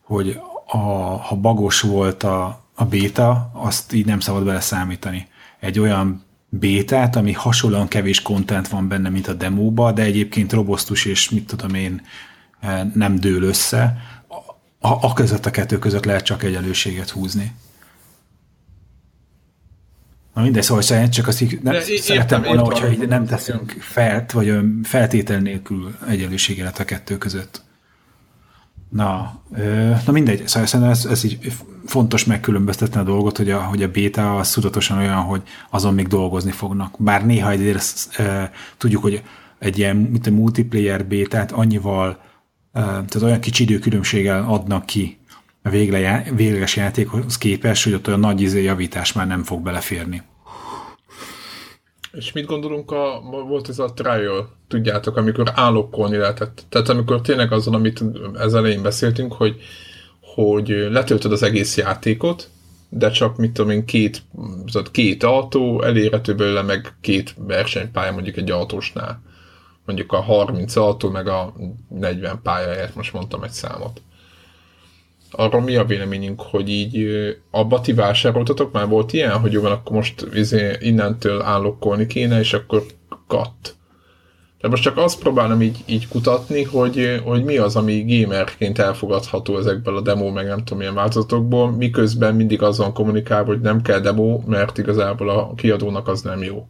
[0.00, 0.76] hogy a,
[1.16, 5.26] ha bagos volt a, a béta, azt így nem szabad bele számítani.
[5.60, 11.04] Egy olyan bétát, ami hasonlóan kevés kontent van benne, mint a demóba, de egyébként robosztus
[11.04, 12.02] és mit tudom én
[12.94, 13.96] nem dől össze,
[14.78, 17.52] a, a között a kettő között lehet csak egyenlőséget húzni.
[20.34, 24.54] Na mindegy, szóval csak azt így nem szeretem volna, hogyha így nem teszünk felt, vagy
[24.82, 27.62] feltétel nélkül egyenlőséget a kettő között.
[28.92, 29.40] Na,
[30.06, 31.52] na mindegy, szóval szerintem ez, ez így
[31.86, 36.06] fontos megkülönböztetni a dolgot, hogy a, hogy a beta az tudatosan olyan, hogy azon még
[36.06, 36.94] dolgozni fognak.
[36.98, 39.22] Bár néha egyrészt e, tudjuk, hogy
[39.58, 42.08] egy ilyen mint a multiplayer bétát annyival,
[42.72, 45.18] e, tehát olyan kicsi időkülönbséggel adnak ki
[45.62, 50.22] a végle, végleges játékhoz képest, hogy ott olyan nagy izé javítás már nem fog beleférni.
[52.12, 56.64] És mit gondolunk, a, volt ez a trial, tudjátok, amikor állokkolni lehetett.
[56.68, 59.60] Tehát amikor tényleg azon, amit ez elején beszéltünk, hogy,
[60.20, 62.48] hogy letöltöd az egész játékot,
[62.88, 64.22] de csak mit tudom én, két,
[64.90, 69.22] két autó, elérhető belőle meg két versenypálya mondjuk egy autósnál.
[69.84, 71.54] Mondjuk a 30 autó, meg a
[71.88, 74.02] 40 pályáját, most mondtam egy számot.
[75.32, 77.06] Arról mi a véleményünk, hogy így
[77.50, 78.72] abba ti vásároltatok?
[78.72, 82.82] Már volt ilyen, hogy jó van, akkor most izé, innentől állokkolni kéne, és akkor
[83.26, 83.76] kat.
[84.60, 89.58] De most csak azt próbálom így, így kutatni, hogy, hogy mi az, ami gamerként elfogadható
[89.58, 94.00] ezekből a demo, meg nem tudom milyen változatokból, miközben mindig azon kommunikál, hogy nem kell
[94.00, 96.66] demo, mert igazából a kiadónak az nem jó.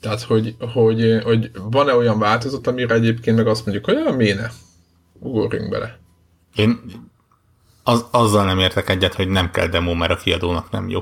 [0.00, 4.50] Tehát, hogy, hogy, hogy van-e olyan változat, amire egyébként meg azt mondjuk, hogy olyan méne,
[5.20, 5.98] ugorjunk bele.
[6.54, 6.80] Én
[7.82, 11.00] az, azzal nem értek egyet, hogy nem kell demo, mert a kiadónak nem jó.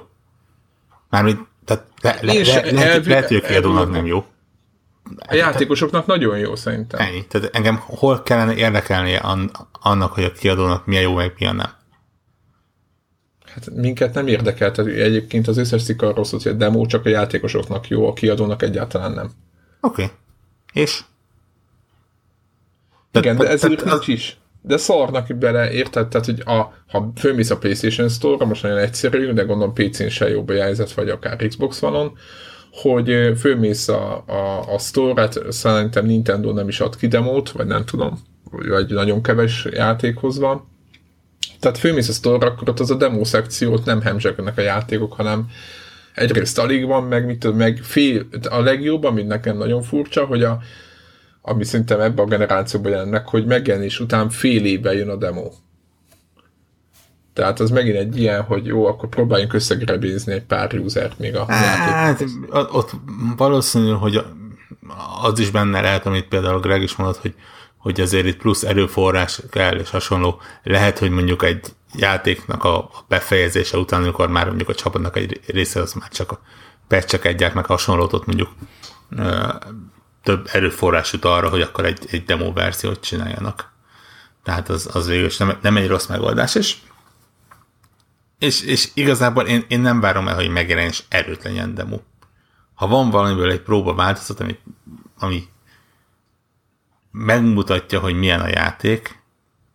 [1.10, 4.24] Mármint, tehát le, le, le, le, lehet, lehet, hogy a kiadónak nem jó.
[5.18, 7.00] A játékosoknak nagyon jó szerintem.
[7.00, 7.26] Ennyi.
[7.26, 9.18] Tehát engem hol kellene érdekelni
[9.80, 11.70] annak, hogy a kiadónak milyen jó, meg milyen nem.
[13.44, 17.06] Hát minket nem érdekel, tehát egyébként az összes cikk arról szólt, hogy a demo csak
[17.06, 19.30] a játékosoknak jó, a kiadónak egyáltalán nem.
[19.80, 20.02] Oké.
[20.02, 20.16] Okay.
[20.72, 21.04] És?
[23.14, 24.08] Igen, de ez az...
[24.08, 24.38] is.
[24.62, 26.08] De szarnak bele, érted?
[26.08, 30.28] Tehát, hogy a, ha fölmész a PlayStation Store-ra, most nagyon egyszerű, de gondolom PC-n se
[30.28, 32.12] jobb a jelzet, vagy akár Xbox One-on,
[32.72, 37.84] hogy fölmész a, a, a store-et, szerintem Nintendo nem is ad ki demót, vagy nem
[37.84, 38.18] tudom,
[38.50, 40.68] vagy nagyon keves játékhoz van.
[41.60, 45.48] Tehát fölmész a store akkor ott az a demo szekciót nem hemzsegnek a játékok, hanem
[46.14, 50.42] egyrészt alig van, meg mit tudom, meg fél, a legjobb, ami nekem nagyon furcsa, hogy
[50.42, 50.58] a,
[51.46, 55.50] ami szerintem ebbe a generációban jelennek, hogy megjelenés után fél éve jön a demo.
[57.32, 61.44] Tehát az megint egy ilyen, hogy jó, akkor próbáljunk összegrebézni egy pár usert még a
[61.52, 62.90] hát, ott
[63.36, 64.24] valószínű, hogy
[65.22, 67.34] az is benne lehet, amit például Greg is mondott, hogy,
[67.76, 70.40] hogy azért itt plusz erőforrás kell, és hasonló.
[70.62, 75.80] Lehet, hogy mondjuk egy játéknak a befejezése után, amikor már mondjuk a csapatnak egy része
[75.80, 76.40] az már csak a
[76.88, 78.48] egyáltalán meg hasonlót ott mondjuk
[80.24, 83.72] több erőforrás jut arra, hogy akkor egy, egy demo verziót csináljanak.
[84.42, 86.76] Tehát az, az végül is nem, nem egy rossz megoldás, és,
[88.38, 92.00] és, és igazából én, én nem várom el, hogy megjelenjen és erőt legyen demo.
[92.74, 94.58] Ha van valamiből egy próba változat, ami,
[95.18, 95.48] ami
[97.10, 99.22] megmutatja, hogy milyen a játék,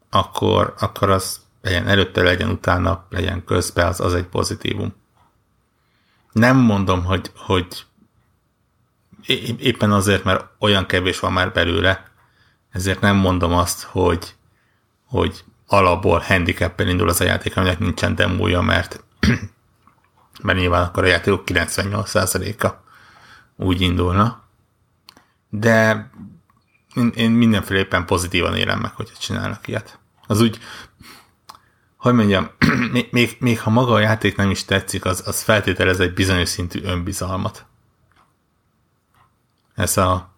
[0.09, 4.95] akkor, akkor az legyen előtte, legyen utána, legyen közben, az, az egy pozitívum.
[6.31, 7.85] Nem mondom, hogy, hogy
[9.59, 12.03] éppen azért, mert olyan kevés van már belőle,
[12.71, 14.35] ezért nem mondom azt, hogy,
[15.05, 19.03] hogy alapból handicappel indul az a játék, aminek nincsen demója, mert,
[20.43, 22.67] mert nyilván akkor a játékok 98%-a
[23.55, 24.43] úgy indulna.
[25.49, 26.09] De
[26.95, 29.99] én, én mindenféleképpen pozitívan élem meg, hogyha csinálnak ilyet.
[30.27, 30.59] Az úgy,
[31.97, 32.49] hogy mondjam,
[32.91, 36.49] még, még, még ha maga a játék nem is tetszik, az, az feltételez egy bizonyos
[36.49, 37.65] szintű önbizalmat
[39.79, 40.35] ez a,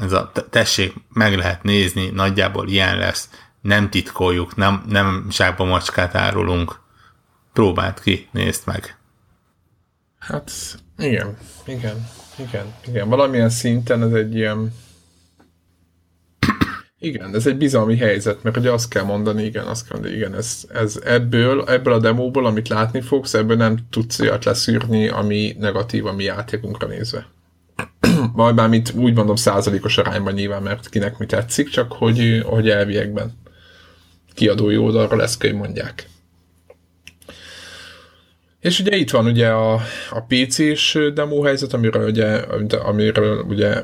[0.00, 3.28] ez a tessék, meg lehet nézni, nagyjából ilyen lesz,
[3.60, 6.80] nem titkoljuk, nem, nem zsákba macskát árulunk,
[7.52, 8.96] próbáld ki, nézd meg.
[10.18, 10.50] Hát,
[10.98, 13.08] igen, igen, igen, igen.
[13.08, 14.72] Valamilyen szinten ez egy ilyen
[17.02, 20.34] igen, ez egy bizalmi helyzet, mert ugye azt kell mondani, igen, azt kell mondani, igen,
[20.34, 25.56] ez, ez ebből, ebből a demóból, amit látni fogsz, ebből nem tudsz olyat leszűrni, ami
[25.58, 27.26] negatív a mi játékunkra nézve.
[28.32, 32.68] Majd már mit úgy mondom százalékos arányban nyilván, mert kinek mi tetszik, csak hogy, hogy
[32.68, 33.38] elviekben
[34.34, 36.08] kiadói oldalra lesz, hogy mondják.
[38.60, 39.72] És ugye itt van ugye a,
[40.10, 42.26] a PC-s demo helyzet, amiről ugye,
[42.76, 43.82] amiről ugye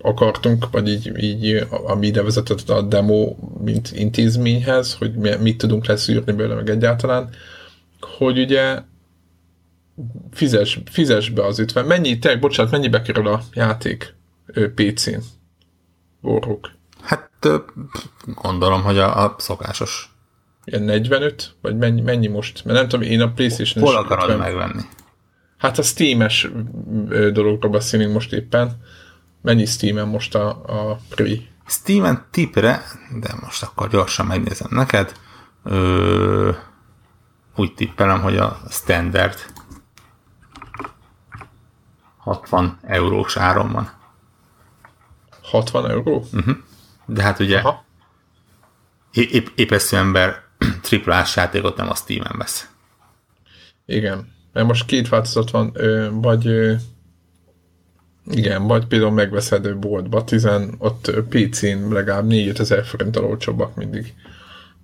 [0.00, 6.32] akartunk, vagy így, így ami ide vezetett a demo, mint intézményhez, hogy mit tudunk leszűrni
[6.32, 7.30] belőle meg egyáltalán,
[8.00, 8.78] hogy ugye
[10.30, 11.84] fizes, fizes be az 50.
[11.84, 14.14] Mennyi, te, bocsánat, mennyibe kerül a játék
[14.74, 15.18] PC-n?
[16.20, 16.70] Borruk.
[17.02, 17.30] Hát
[18.42, 20.12] gondolom, hogy a, a szokásos.
[20.64, 21.54] Ilyen 45?
[21.60, 22.64] Vagy mennyi, mennyi most?
[22.64, 24.38] Mert nem tudom, én a Playstation Hol akarod 50.
[24.38, 24.82] megvenni?
[25.56, 26.50] Hát a Steam-es
[27.32, 28.82] dologról beszélünk most éppen.
[29.42, 31.26] Mennyi Steam-en most a, a Pre?
[31.66, 32.82] Steam-en tipre,
[33.20, 35.12] de most akkor gyorsan megnézem neked.
[35.64, 36.50] Ö,
[37.56, 39.38] úgy tippelem, hogy a standard
[42.28, 43.90] 60 eurós áron van.
[45.42, 46.24] 60 euró?
[46.32, 46.56] Uh-huh.
[47.06, 47.84] De hát ugye Aha.
[49.12, 50.42] épp, épp ember
[50.82, 52.70] triplás játékot nem a Steam-en vesz.
[53.86, 54.32] Igen.
[54.52, 55.76] Mert most két változat van,
[56.12, 56.76] vagy
[58.24, 64.14] igen, vagy például megveszed boltba, 10, ott PC-n legalább 4000 forinttal olcsóbbak mindig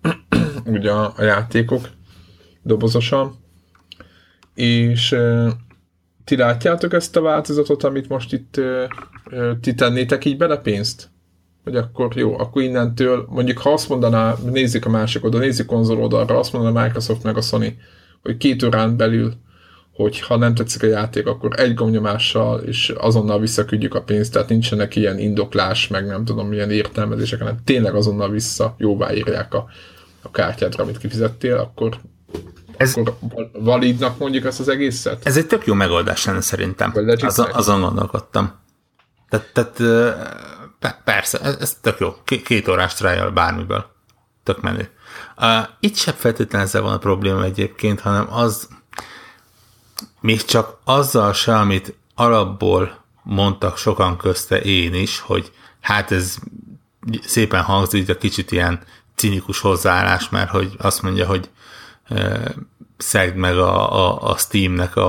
[0.65, 1.89] ugye a, a játékok
[2.63, 3.43] dobozosan.
[4.55, 5.17] És
[6.25, 8.61] ti látjátok ezt a változatot, amit most itt
[9.61, 11.11] ti tennétek így bele pénzt?
[11.65, 16.01] Hogy akkor jó, akkor innentől, mondjuk ha azt mondaná, nézzük a másik oldal, nézzük konzol
[16.01, 17.79] oldalra, azt mondaná Microsoft meg a Sony,
[18.23, 19.33] hogy két órán belül,
[19.93, 24.49] hogy ha nem tetszik a játék, akkor egy gomnyomással és azonnal visszaküldjük a pénzt, tehát
[24.49, 29.67] nincsenek ilyen indoklás, meg nem tudom, milyen értelmezések, hanem tényleg azonnal vissza jóvá írják a,
[30.23, 31.99] a kártyádra, amit kifizettél, akkor
[32.77, 35.27] ez, akkor validnak mondjuk ezt az egészet?
[35.27, 36.93] Ez egy tök jó megoldás lenne szerintem.
[37.21, 38.53] Azon, azon gondolkodtam.
[39.29, 39.73] Tehát,
[40.79, 42.15] tehát persze, ez, ez tök jó.
[42.45, 43.93] Két órás trial bármiből.
[44.43, 44.89] Tök menő.
[45.37, 48.69] Uh, itt sem feltétlenül ezzel van a probléma egyébként, hanem az,
[50.21, 56.37] még csak azzal se, amit alapból mondtak sokan közte én is, hogy hát ez
[57.23, 58.81] szépen hangzik, de kicsit ilyen
[59.15, 61.51] cinikus hozzáállás, mert hogy azt mondja, hogy
[62.97, 65.09] szegd meg a, a, a Steamnek a,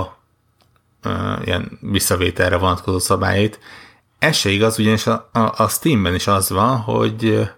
[1.01, 3.59] a ilyen visszavételre vonatkozó szabályait.
[4.19, 7.49] Ez se igaz, ugyanis a, a, a Steamben is az van, hogy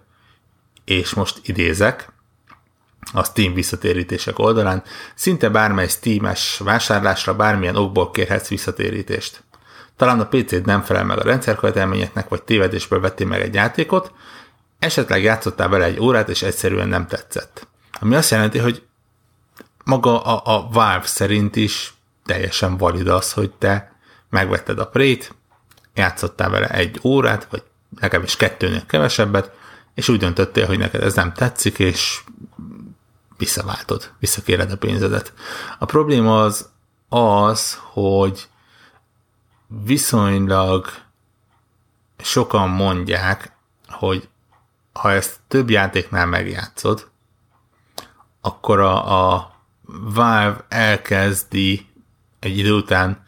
[0.84, 2.12] és most idézek,
[3.12, 4.82] a Steam visszatérítések oldalán,
[5.14, 9.42] szinte bármely Steam-es vásárlásra bármilyen okból kérhetsz visszatérítést.
[9.96, 14.12] Talán a PC-d nem felel meg a rendszerkövetelményeknek, vagy tévedésből vettél meg egy játékot,
[14.78, 17.66] esetleg játszottál vele egy órát, és egyszerűen nem tetszett.
[18.00, 18.82] Ami azt jelenti, hogy
[19.88, 23.92] maga a, a Valve szerint is teljesen valid az, hogy te
[24.30, 25.34] megvetted a Prét,
[25.94, 27.62] játszottál vele egy órát, vagy
[28.00, 29.50] legalábbis kettőnél kevesebbet,
[29.94, 32.20] és úgy döntöttél, hogy neked ez nem tetszik, és
[33.36, 35.32] visszaváltod, visszakéred a pénzedet.
[35.78, 36.70] A probléma az
[37.08, 38.48] az, hogy
[39.66, 40.86] viszonylag
[42.18, 43.52] sokan mondják,
[43.88, 44.28] hogy
[44.92, 47.10] ha ezt több játéknál megjátszod,
[48.40, 49.56] akkor a, a
[50.14, 51.86] Valve elkezdi
[52.38, 53.24] egy idő után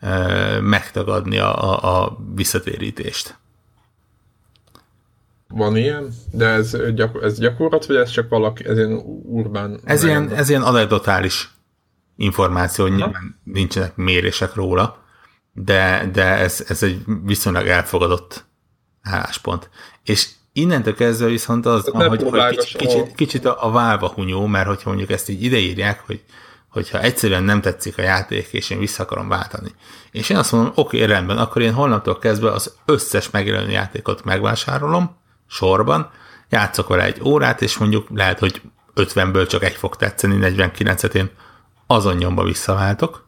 [0.00, 3.38] e, megtagadni a, a, a visszatérítést.
[5.48, 6.12] Van ilyen?
[6.32, 9.80] De ez, gyak, ez gyakorlat, vagy ez csak valaki, ez ilyen urbán?
[9.84, 11.50] Ez ilyen, ez ilyen anekdotális
[12.16, 15.04] információ, nyilván nincsenek mérések róla,
[15.52, 18.44] de, de ez, ez egy viszonylag elfogadott
[19.02, 19.70] álláspont.
[20.04, 24.46] És innentől kezdve viszont az, van, hogy, hogy kicsit, kicsit, kicsit a, a válva hunyó,
[24.46, 26.24] mert hogyha mondjuk ezt így ideírják, hogy
[26.68, 29.74] hogyha egyszerűen nem tetszik a játék, és én vissza akarom váltani.
[30.10, 34.24] És én azt mondom, oké, okay, rendben, akkor én holnaptól kezdve az összes megjelenő játékot
[34.24, 36.10] megvásárolom, sorban,
[36.48, 38.62] játszok vele egy órát, és mondjuk lehet, hogy
[38.94, 41.30] 50-ből csak egy fog tetszeni, 49-et én
[41.86, 43.26] azon nyomba visszaváltok,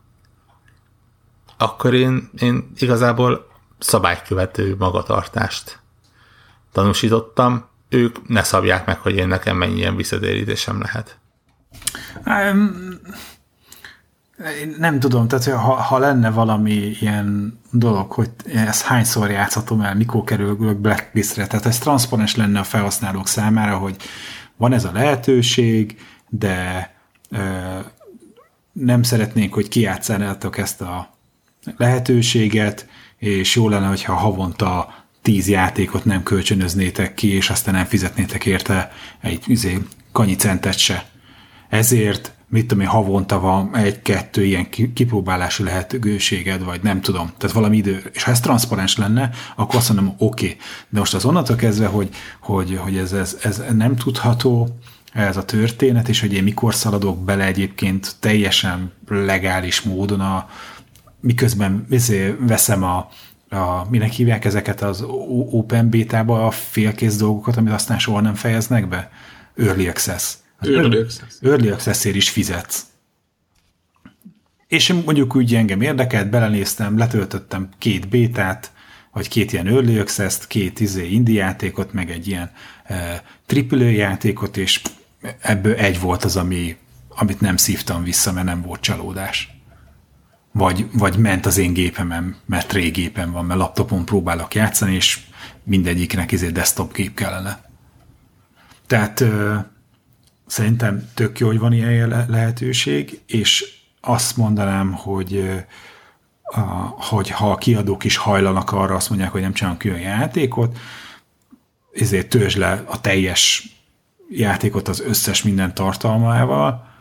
[1.56, 3.46] akkor én, én igazából
[3.78, 5.78] szabálykövető magatartást
[6.76, 11.18] tanúsítottam, ők ne szabják meg, hogy én nekem mennyi ilyen visszatérítésem lehet.
[12.26, 13.00] Um,
[14.78, 20.24] nem tudom, tehát ha, ha lenne valami ilyen dolog, hogy ezt hányszor játszhatom el, mikor
[20.24, 23.96] kerülök blacklistre, tehát ez transzparens lenne a felhasználók számára, hogy
[24.56, 26.90] van ez a lehetőség, de
[27.30, 27.38] ö,
[28.72, 31.10] nem szeretnénk, hogy kijátszánátok ezt a
[31.76, 34.94] lehetőséget, és jó lenne, hogyha havonta
[35.26, 39.78] tíz játékot nem kölcsönöznétek ki, és aztán nem fizetnétek érte egy izé,
[40.12, 41.06] kanyi centet se.
[41.68, 47.76] Ezért mit tudom én, havonta van egy-kettő ilyen kipróbálási lehetőséged, vagy nem tudom, tehát valami
[47.76, 50.58] idő, és ha ez transzparens lenne, akkor azt mondom, oké, okay.
[50.88, 52.08] de most az onnantól kezdve, hogy,
[52.40, 54.68] hogy, hogy ez, ez, ez nem tudható,
[55.12, 60.48] ez a történet, és hogy én mikor szaladok bele egyébként teljesen legális módon a,
[61.20, 63.08] miközben izé, veszem a,
[63.56, 65.02] a, minek hívják ezeket az
[65.50, 69.10] open beta-ba a félkész dolgokat, amit aztán soha nem fejeznek be?
[69.56, 70.34] Early access.
[70.58, 71.34] Az early access.
[71.40, 72.86] Early access is fizetsz.
[74.66, 78.72] És mondjuk úgy engem érdekelt, belenéztem, letöltöttem két bétát,
[79.12, 82.50] vagy két ilyen early access két izé indie játékot, meg egy ilyen
[82.84, 83.22] e,
[83.78, 84.82] játékot, és
[85.40, 86.76] ebből egy volt az, ami,
[87.08, 89.55] amit nem szívtam vissza, mert nem volt csalódás
[90.56, 95.20] vagy, vagy ment az én gépemem, mert régi van, mert laptopon próbálok játszani, és
[95.62, 97.64] mindegyiknek ezért desktop gép kellene.
[98.86, 99.54] Tehát ö,
[100.46, 105.50] szerintem tök jó, hogy van ilyen lehetőség, és azt mondanám, hogy
[106.42, 106.60] a,
[107.10, 110.78] hogy ha a kiadók is hajlanak arra, azt mondják, hogy nem csinálunk külön játékot,
[111.94, 113.68] ezért törzs le a teljes
[114.30, 116.95] játékot az összes minden tartalmával,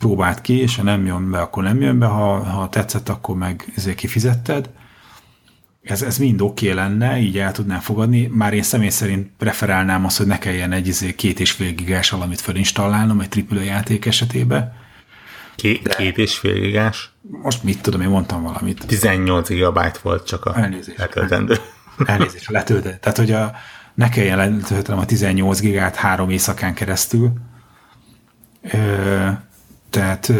[0.00, 3.36] próbáld ki, és ha nem jön be, akkor nem jön be, ha, ha tetszett, akkor
[3.36, 4.70] meg ezért kifizetted.
[5.82, 8.26] Ez, ez mind oké okay lenne, így el tudnám fogadni.
[8.26, 12.10] Már én személy szerint preferálnám azt, hogy ne kelljen egy izé, két és fél gigás
[12.10, 14.72] valamit fölinstalálnom egy AAA játék esetében.
[15.82, 17.10] De két és fél gigás?
[17.42, 18.86] Most mit tudom, én mondtam valamit.
[18.86, 20.98] 18 gigabyte volt csak a Elnézést.
[20.98, 21.56] letöltendő.
[22.06, 22.96] Elnézést, letölteni.
[23.00, 23.52] Tehát, hogy a,
[23.94, 27.32] ne kelljen letöltenem a 18 gigát három éjszakán keresztül.
[28.62, 29.28] Ö,
[29.90, 30.32] tehát,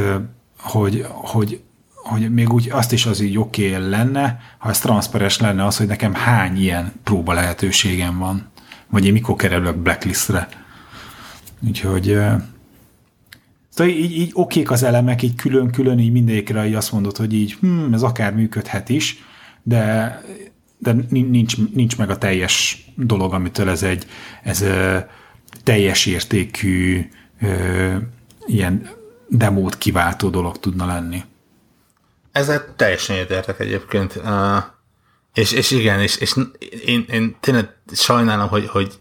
[0.59, 1.61] hogy, hogy,
[1.95, 5.77] hogy még úgy azt is az így oké okay lenne, ha ez transzparens lenne az,
[5.77, 8.51] hogy nekem hány ilyen próba lehetőségem van,
[8.89, 10.49] vagy én mikor kerülök blacklistre.
[11.67, 12.19] Úgyhogy
[13.69, 17.53] Szóval így, így okék az elemek, így külön-külön, így mindegyikre így azt mondod, hogy így
[17.53, 19.25] hm, ez akár működhet is,
[19.63, 20.21] de,
[20.79, 24.07] de nincs, nincs meg a teljes dolog, amitől ez egy
[24.43, 24.65] ez
[25.65, 27.09] teljes értékű
[28.47, 28.91] ilyen
[29.31, 31.25] demót kiváltó dolog tudna lenni.
[32.33, 34.17] Ezzel teljesen értek egyébként.
[34.17, 34.63] Uh,
[35.35, 36.37] és, és igen, és, és
[36.85, 38.93] én, én tényleg sajnálom, hogy, hogy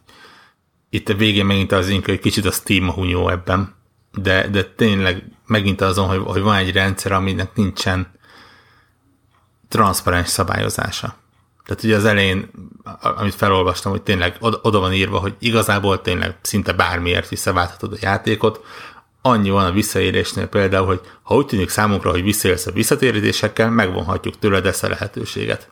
[0.89, 3.75] itt a végén megint az én, hogy kicsit a Steam hunyó ebben,
[4.11, 8.11] de, de tényleg megint azon, hogy, hogy van egy rendszer, aminek nincsen
[9.67, 11.15] transzparens szabályozása.
[11.65, 12.49] Tehát ugye az elején,
[13.01, 18.65] amit felolvastam, hogy tényleg oda van írva, hogy igazából tényleg szinte bármiért visszaválthatod a játékot.
[19.21, 24.39] Annyi van a visszaérésnél például, hogy ha úgy tűnik számunkra, hogy visszaélsz a visszatérítésekkel, megvonhatjuk
[24.39, 25.71] tőled ezt a lehetőséget.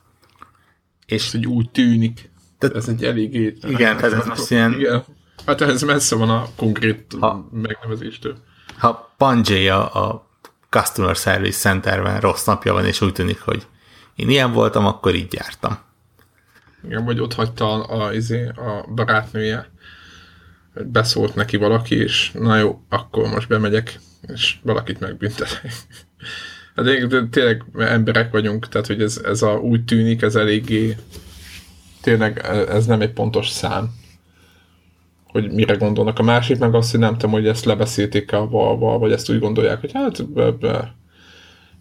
[1.06, 2.32] És ez egy úgy tűnik.
[2.60, 3.58] Tehát, ez egy eléggé...
[3.68, 4.74] Igen, tehát ez most ilyen...
[4.74, 5.04] Igen
[5.46, 8.38] Hát ez messze van a konkrét ha, megnevezéstől.
[8.78, 10.28] Ha Panjay a, a
[10.70, 13.68] Customer Service Centerben rossz napja van, és úgy tűnik, hogy
[14.16, 15.78] én ilyen voltam, akkor így jártam.
[16.84, 19.72] Igen, vagy ott hagyta a, a, izé, a barátnője,
[20.86, 24.00] beszólt neki valaki, és na jó, akkor most bemegyek,
[24.34, 25.62] és valakit megbüntet.
[26.76, 26.86] Hát
[27.32, 30.96] tényleg emberek vagyunk, tehát hogy ez, ez a, úgy tűnik, ez eléggé
[32.02, 33.90] tényleg ez nem egy pontos szám
[35.42, 36.20] hogy mire gondolnak.
[36.20, 39.40] A másik meg azt, hogy nem tudom, hogy ezt lebeszélték a valval, vagy ezt úgy
[39.40, 40.96] gondolják, hogy hát be, be.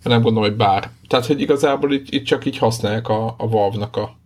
[0.02, 0.90] nem gondolom, hogy bár.
[1.08, 4.16] Tehát, hogy igazából itt, itt csak így használják a, a Valve-nak a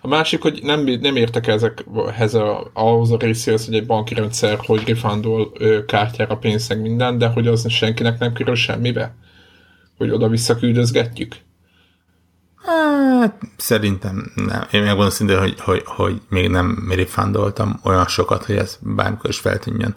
[0.00, 4.58] a másik, hogy nem, nem értek ezekhez a, ahhoz a részéhez, hogy egy banki rendszer,
[4.66, 5.52] hogy refundol
[5.86, 9.14] kártyára pénznek minden, de hogy az senkinek nem kerül semmibe?
[9.96, 11.36] Hogy oda-vissza küldözgetjük?
[12.64, 14.66] Hát, szerintem nem.
[14.70, 19.38] Én megmondom szintén, hogy, hogy, hogy még nem refundoltam olyan sokat, hogy ez bármikor is
[19.38, 19.96] feltűnjön.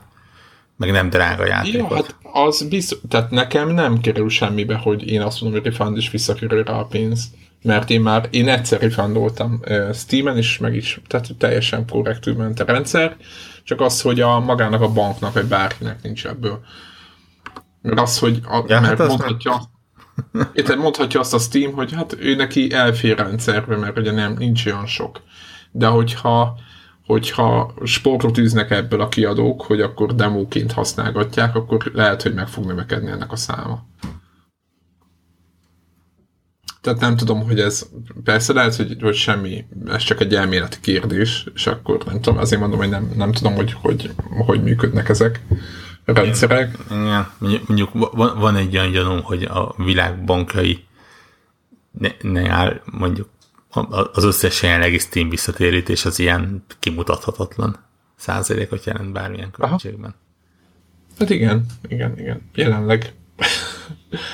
[0.78, 5.22] Meg nem drága játék ja, hát az biztos, tehát nekem nem kerül semmibe, hogy én
[5.22, 7.30] azt mondom, hogy refund is visszakerül rá a pénz.
[7.66, 12.60] Mert én már, én egyszer refundoltam uh, Steam-en is, meg is, tehát teljesen korrektül ment
[12.60, 13.16] a rendszer,
[13.64, 16.60] csak az, hogy a magának a banknak, vagy bárkinek nincs ebből.
[17.82, 19.52] Mert az, hogy a, ja, mert hát mondhatja,
[20.32, 24.36] nem Érted, mondhatja azt a Steam, hogy hát ő neki elfér rendszerbe, mert ugye nem,
[24.38, 25.22] nincs olyan sok.
[25.72, 26.58] De hogyha
[27.06, 32.66] hogyha sportot űznek ebből a kiadók, hogy akkor demóként használgatják, akkor lehet, hogy meg fog
[32.66, 33.86] növekedni ennek a száma.
[36.86, 37.88] Tehát nem tudom, hogy ez,
[38.24, 42.62] persze lehet, hogy, hogy semmi, ez csak egy elméleti kérdés, és akkor nem tudom, azért
[42.62, 44.12] mondom, hogy nem, nem tudom, hogy, hogy
[44.46, 45.42] hogy működnek ezek
[46.06, 46.78] rendszerek.
[46.92, 47.28] Igen,
[47.68, 50.84] mondjuk van, van egy olyan gyanúm, hogy a világ bankjai
[51.92, 53.30] ne, ne áll mondjuk
[54.14, 57.80] az összes jelenlegi Steam visszatérítés az ilyen kimutathatatlan
[58.16, 60.10] százalékot jelent bármilyen költségben.
[60.10, 61.20] Aha.
[61.20, 62.42] Hát igen, igen, igen.
[62.54, 63.14] Jelenleg.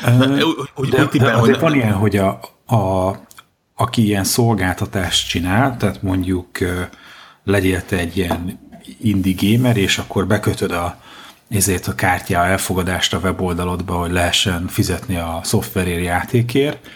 [0.04, 0.44] De,
[0.76, 1.04] úgy, de,
[1.42, 3.16] úgy de van ilyen, hogy a, a,
[3.76, 6.48] aki ilyen szolgáltatást csinál, tehát mondjuk
[7.44, 8.60] legyél te egy ilyen
[9.02, 10.98] indie gamer, és akkor bekötöd a,
[11.50, 16.88] ezért a kártya elfogadást a weboldalodba, hogy lehessen fizetni a szoftverér játékért,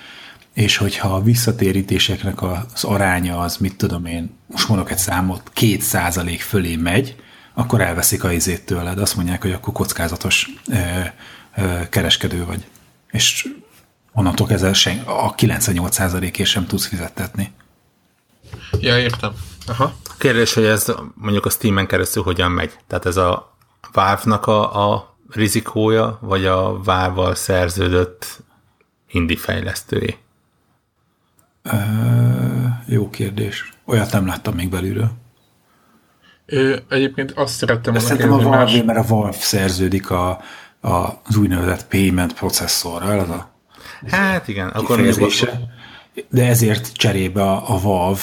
[0.53, 5.81] és hogyha a visszatérítéseknek az aránya az, mit tudom én, most mondok egy számot, két
[5.81, 7.15] százalék fölé megy,
[7.53, 8.99] akkor elveszik a izét tőled.
[8.99, 10.49] Azt mondják, hogy akkor kockázatos
[11.89, 12.65] kereskedő vagy.
[13.11, 13.47] És
[14.13, 17.53] onnantól kezdve sen, a 98 százalékért sem tudsz fizettetni.
[18.79, 19.33] Ja, értem.
[19.67, 19.93] Aha.
[20.17, 22.73] Kérdés, hogy ez mondjuk a Steam-en keresztül hogyan megy?
[22.87, 23.57] Tehát ez a
[23.91, 28.43] Valve-nak a, a rizikója, vagy a Valve-val szerződött
[29.11, 30.17] indie fejlesztői?
[31.63, 31.77] Ö,
[32.85, 33.73] jó kérdés.
[33.85, 35.11] Olyat nem láttam még belülről.
[36.45, 38.81] Ö, egyébként azt szerettem volna Szerintem a Valve, más...
[38.85, 40.41] mert a Valve szerződik a,
[40.85, 43.53] az úgynevezett payment processzorral, az a
[44.11, 44.99] Hát igen, akkor
[46.29, 48.21] De ezért cserébe a, a Valve,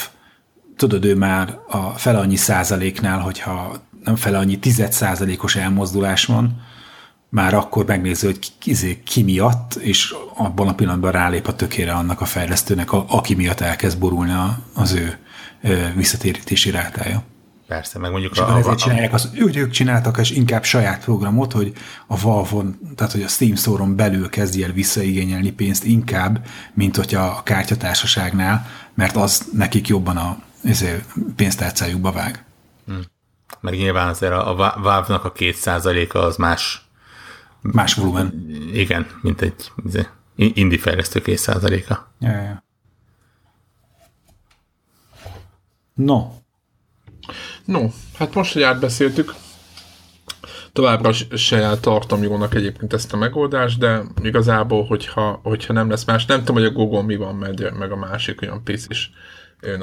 [0.77, 6.63] tudod, ő már a fel annyi százaléknál, hogyha nem fel annyi tized százalékos elmozdulás van,
[7.29, 11.93] már akkor megnézi, hogy ki, ki, ki miatt, és abban a pillanatban rálép a tökére
[11.93, 15.19] annak a fejlesztőnek, a, aki miatt elkezd borulni a, az ő
[15.95, 17.23] visszatérítési rátája.
[17.73, 21.53] Persze, meg mondjuk és a, ezért csinálják, az, ők, ők csináltak és inkább saját programot,
[21.53, 21.73] hogy
[22.07, 27.23] a Valve-on, tehát hogy a Steam Store-on belül kezdje el visszaigényelni pénzt inkább, mint hogyha
[27.23, 30.39] a kártyatársaságnál, mert az nekik jobban a
[31.37, 32.45] pénztárcájukba vág.
[32.87, 33.03] Hmm.
[33.61, 36.87] Meg nyilván azért a, a Valve-nak a két százaléka az más
[37.61, 38.47] más volumen.
[38.73, 42.12] Igen, mint egy izé, indie fejlesztő két százaléka.
[42.18, 42.64] Ja, ja.
[45.95, 46.41] No,
[47.65, 49.35] No, hát most, hogy átbeszéltük,
[50.73, 56.25] továbbra se tartom jónak egyébként ezt a megoldást, de igazából, hogyha, hogyha nem lesz más,
[56.25, 59.11] nem tudom, hogy a Google mi van, meg, meg a másik olyan pisz is.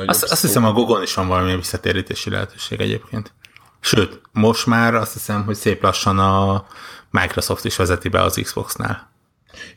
[0.05, 3.33] Azt, azt hiszem, a Google is van valami visszatérítési lehetőség egyébként.
[3.79, 6.65] Sőt, most már azt hiszem, hogy szép lassan a
[7.09, 9.11] Microsoft is vezeti be az Xbox-nál.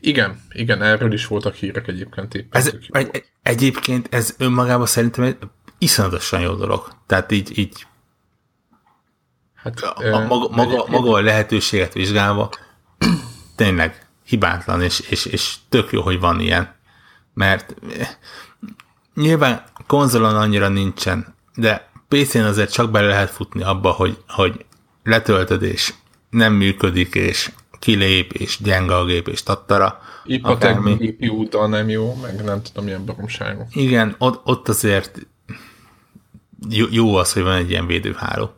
[0.00, 2.34] Igen, igen, erről is voltak hírek egyébként.
[2.34, 5.36] Éppen ez, egy, egyébként ez önmagában szerintem egy
[5.78, 6.88] iszonyatosan jó dolog.
[7.06, 7.86] Tehát így, így
[9.62, 12.50] Hát, a, a, maga, maga, maga a lehetőséget vizsgálva
[13.56, 16.74] tényleg hibátlan, és, és, és tök jó, hogy van ilyen.
[17.34, 18.08] Mert eh,
[19.14, 24.64] nyilván konzolon annyira nincsen, de PC-n azért csak bele lehet futni abba, hogy, hogy
[25.04, 25.94] letöltöd, és
[26.30, 30.00] nem működik, és kilép, és gyenge a gép, és tattara.
[30.24, 33.66] Ipatek GPU-tal nem jó, meg nem tudom, milyen baromságok.
[33.76, 35.26] Igen, ott, ott azért
[36.68, 38.54] jó, jó az, hogy van egy ilyen védőháló.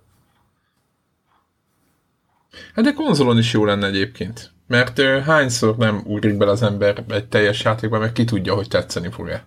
[2.75, 4.53] Hát de konzolon is jó lenne egyébként.
[4.67, 8.69] Mert uh, hányszor nem ugrik bele az ember egy teljes játékba, meg ki tudja, hogy
[8.69, 9.47] tetszeni fog-e.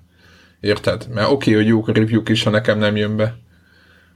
[0.60, 1.08] Érted?
[1.14, 3.38] Mert oké, okay, hogy jók a review is, ha nekem nem jön be.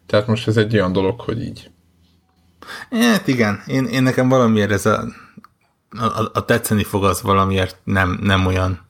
[0.06, 1.70] Tehát most ez egy olyan dolog, hogy így.
[2.90, 5.04] Hát igen, én, én nekem valamiért ez a,
[5.90, 8.90] a, a tetszeni fog az valamiért nem, nem olyan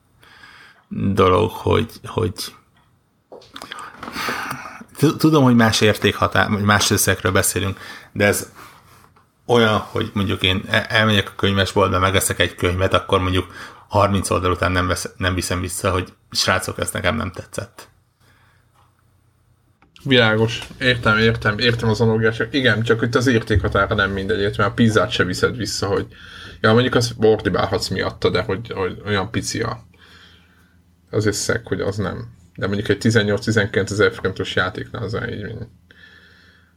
[0.88, 2.32] dolog, hogy, hogy
[5.18, 7.78] tudom, hogy más értékhatár, más összegről beszélünk,
[8.12, 8.52] de ez
[9.46, 13.54] olyan, hogy mondjuk én e- elmegyek a könyvesboltba, megeszek egy könyvet, akkor mondjuk
[13.88, 17.90] 30 oldal után nem, vesz, nem viszem vissza, hogy srácok, ez nekem nem tetszett.
[20.04, 20.62] Világos.
[20.78, 22.54] Értem, értem, értem az analógiások.
[22.54, 26.06] Igen, csak itt az értékhatára nem mindegy, mert a pizzát se viszed vissza, hogy
[26.60, 29.84] ja, mondjuk az ordibálhatsz miatta, de hogy, hogy olyan pici a,
[31.10, 32.28] az összeg, hogy az nem.
[32.54, 35.56] De mondjuk egy 18-19 ezer forintos játéknál az így,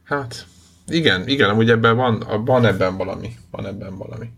[0.04, 0.46] hát
[0.86, 3.36] igen, igen, amúgy ebben van, van ebben valami.
[3.50, 4.30] Van ebben valami.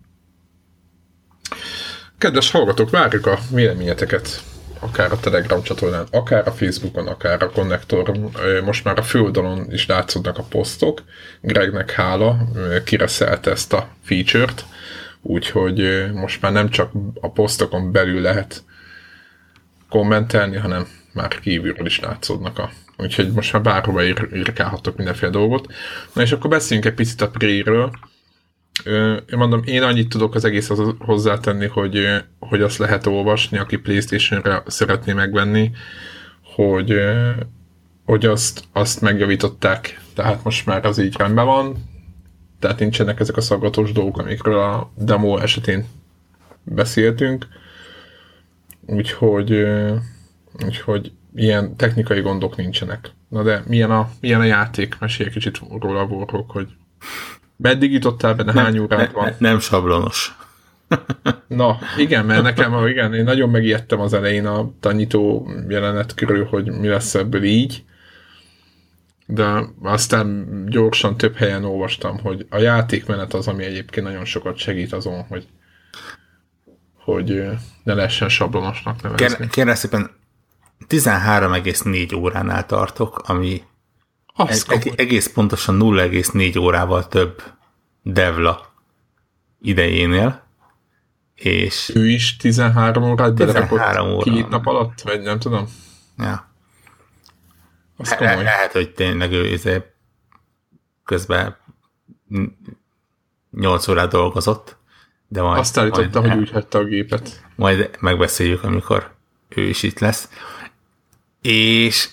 [2.18, 4.42] Kedves hallgatók, várjuk a véleményeteket
[4.80, 8.30] akár a Telegram csatornán, akár a Facebookon, akár a Connectoron.
[8.64, 11.02] Most már a főoldalon is látszódnak a posztok.
[11.40, 12.38] Gregnek hála,
[12.84, 14.64] kireszelte ezt a feature-t,
[15.22, 18.62] úgyhogy most már nem csak a posztokon belül lehet
[19.88, 25.72] kommentelni, hanem már kívülről is látszódnak a úgyhogy most már bárhova ír, írkálhatok mindenféle dolgot.
[26.12, 27.90] Na és akkor beszéljünk egy picit a Pré-ről.
[29.30, 34.62] Én mondom, én annyit tudok az egész hozzátenni, hogy, hogy azt lehet olvasni, aki Playstation-re
[34.66, 35.70] szeretné megvenni,
[36.42, 36.94] hogy,
[38.04, 41.76] hogy azt, azt megjavították, tehát most már az így rendben van,
[42.58, 45.86] tehát nincsenek ezek a szaggatos dolgok, amikről a demo esetén
[46.62, 47.46] beszéltünk.
[48.86, 49.66] Úgyhogy,
[50.64, 53.10] úgyhogy ilyen technikai gondok nincsenek.
[53.28, 54.96] Na de milyen a, milyen a játék?
[55.00, 56.68] Mesélj kicsit róla, Warhawk, hogy
[57.56, 59.24] meddig jutottál benne, nem, hány órát van?
[59.24, 60.36] Ne, nem sablonos.
[61.46, 66.70] Na, igen, mert nekem, igen, én nagyon megijedtem az elején a tanító jelenet körül, hogy
[66.70, 67.84] mi lesz ebből így,
[69.26, 74.92] de aztán gyorsan több helyen olvastam, hogy a játékmenet az, ami egyébként nagyon sokat segít
[74.92, 75.46] azon, hogy
[76.94, 77.42] hogy
[77.82, 79.48] ne lehessen sablonosnak nevezni.
[79.48, 80.10] Kérlek szépen,
[80.88, 83.62] 13,4 óránál tartok, ami
[84.36, 87.42] eg- egész pontosan 0,4 órával több
[88.02, 88.72] Devla
[89.60, 90.42] idejénél,
[91.34, 91.90] és...
[91.94, 94.32] Ő is 13 órát 13 óra.
[94.32, 95.68] két nap alatt, vagy nem tudom?
[96.18, 96.48] Ja.
[98.18, 99.82] Le- lehet, hogy tényleg ő izé
[101.04, 101.56] közben
[103.50, 104.76] 8 órát dolgozott,
[105.28, 105.58] de majd...
[105.58, 107.42] Azt állította, hogy úgy hagyta a gépet.
[107.54, 109.14] Majd megbeszéljük, amikor
[109.48, 110.28] ő is itt lesz
[111.48, 112.08] és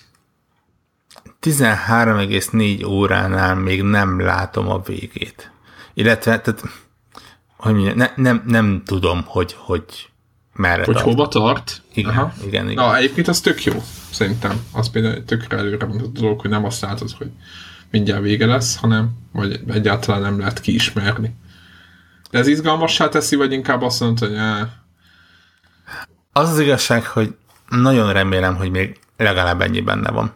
[1.42, 5.50] 13,4 óránál még nem látom a végét.
[5.94, 6.62] Illetve, tehát,
[7.56, 9.84] hogy mondjam, ne, nem, nem tudom, hogy, hogy
[10.52, 11.06] merre Hogy tart.
[11.06, 11.82] hova tart?
[11.94, 12.32] Igen, Aha.
[12.46, 12.84] igen, igen.
[12.84, 14.60] Na, egyébként az tök jó, szerintem.
[14.72, 17.30] Az például tökre előre a dolog, hogy nem azt látod, hogy
[17.90, 21.34] mindjárt vége lesz, hanem vagy egyáltalán nem lehet kiismerni.
[22.30, 24.68] De ez izgalmassá teszi, vagy inkább azt mondod, hogy eh.
[26.32, 27.36] Az az igazság, hogy
[27.68, 30.34] nagyon remélem, hogy még legalább ennyi benne van.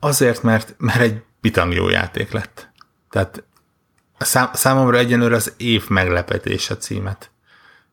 [0.00, 2.70] Azért, mert, mert egy bitang jó játék lett.
[3.10, 3.44] Tehát
[4.18, 7.30] szám, számomra egyenlőre az év meglepetés a címet.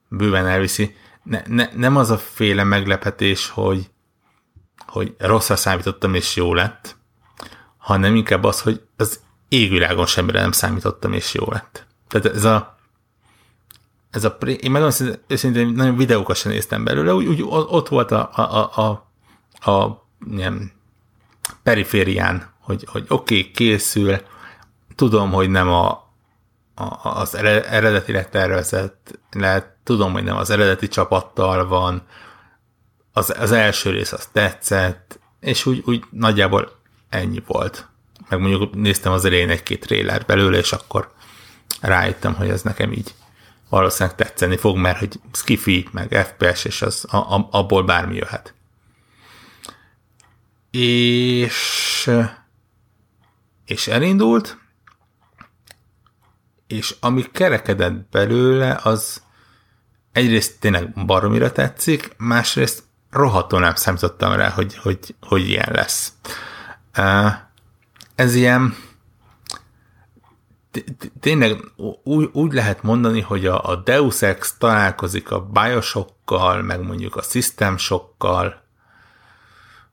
[0.08, 0.96] Bőven elviszi.
[1.24, 3.90] Ne, ne, nem az a féle meglepetés, hogy,
[4.88, 6.96] hogy rosszra számítottam és jó lett,
[7.78, 11.88] hanem inkább az, hogy az égvilágon semmire nem számítottam és jó lett.
[12.08, 12.79] Tehát ez a
[14.12, 18.30] ez a, én megmondom őszintén, nagyon videókat sem néztem belőle, úgy, úgy ott volt a,
[18.34, 20.72] a, a, a, a nem,
[21.64, 24.18] periférián, hogy, hogy oké, okay, készül,
[24.96, 25.90] tudom, hogy nem a,
[26.76, 32.04] a, az eredetileg tervezett, lehet, tudom, hogy nem az eredeti csapattal van,
[33.14, 36.72] az, az első rész az tetszett, és úgy, úgy nagyjából
[37.10, 37.88] ennyi volt.
[38.30, 41.12] Meg mondjuk néztem az elején egy-két trailer belőle, és akkor
[41.82, 43.14] rájöttem, hogy ez nekem így
[43.70, 48.54] valószínűleg tetszeni fog, mert hogy skifi, meg FPS, és az, a, a, abból bármi jöhet.
[50.72, 52.12] És
[53.70, 54.58] és elindult,
[56.68, 59.22] és ami kerekedett belőle, az
[60.12, 66.14] egyrészt tényleg baromira tetszik, másrészt rohadtul nem számítottam rá, hogy, hogy, hogy ilyen lesz.
[68.16, 68.76] Ez ilyen
[71.20, 71.58] tényleg
[72.04, 77.22] úgy, úgy lehet mondani, hogy a, a Deus Ex találkozik a Bioshockkal, meg mondjuk a
[77.22, 78.64] System Shockkal,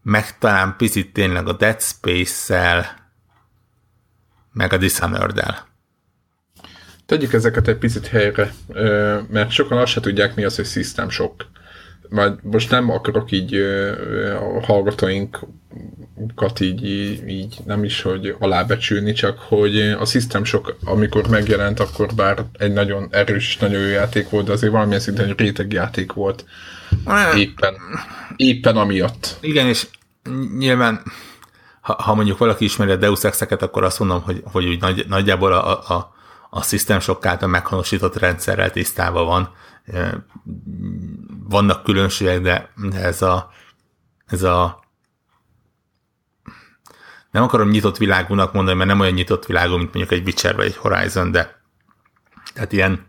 [0.03, 3.11] meg talán picit tényleg a Dead Space-szel,
[4.53, 5.67] meg a Dishonored-el.
[7.07, 8.55] Tegyük ezeket egy picit helyre,
[9.29, 11.47] mert sokan azt se tudják, mi az, hogy System Shock.
[12.09, 16.85] Majd most nem akarok így a hallgatóinkat így,
[17.29, 22.73] így nem is, hogy alábecsülni, csak hogy a System Shock, amikor megjelent, akkor bár egy
[22.73, 26.45] nagyon erős, nagyon jó játék volt, de azért valamilyen szinten egy réteg játék volt.
[27.37, 27.75] Éppen,
[28.37, 29.37] éppen amiatt.
[29.41, 29.87] Igen, és
[30.59, 31.03] nyilván
[31.87, 35.05] ha, ha mondjuk valaki ismeri a Deus Ex-eket, akkor azt mondom, hogy, hogy úgy nagy,
[35.09, 36.15] nagyjából a, a,
[36.51, 39.55] a System Shock által meghonosított rendszerrel tisztában van.
[41.49, 43.51] Vannak különbségek, de ez a,
[44.27, 44.85] ez a
[47.31, 50.67] nem akarom nyitott világúnak mondani, mert nem olyan nyitott világú, mint mondjuk egy Witcher vagy
[50.67, 51.63] egy Horizon, de
[52.55, 53.07] tehát ilyen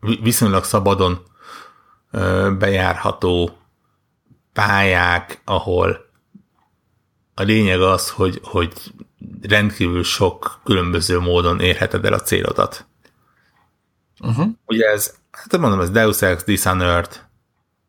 [0.00, 1.22] viszonylag szabadon
[2.58, 3.58] bejárható
[4.52, 6.08] pályák, ahol
[7.34, 8.72] a lényeg az, hogy, hogy
[9.42, 12.86] rendkívül sok különböző módon érheted el a célodat.
[14.20, 14.48] Uh-huh.
[14.66, 17.28] Ugye ez, hát mondom, ez Deus Ex, Dishonored,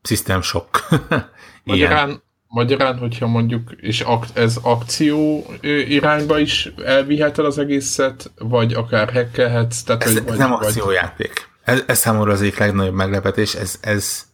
[0.04, 0.88] System Shock.
[1.64, 5.45] magyarán, magyarán, hogyha mondjuk, és ak- ez akció
[5.88, 9.82] irányba is elviheted az egészet, vagy akár hackelhetsz?
[9.82, 10.66] Tehát, ez, vagy, ez nem vagy...
[10.66, 11.49] akciójáték.
[11.64, 14.26] Ez, ez számomra az egyik legnagyobb meglepetés, ez, ez,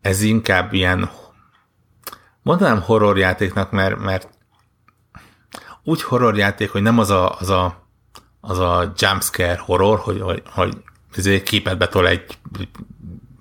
[0.00, 1.10] ez inkább ilyen
[2.42, 4.28] mondanám horrorjátéknak, mert, mert
[5.84, 7.88] úgy horrorjáték, hogy nem az a, az a,
[8.40, 10.76] az a jumpscare horror, hogy, hogy, hogy
[11.16, 12.38] ezért képet betol egy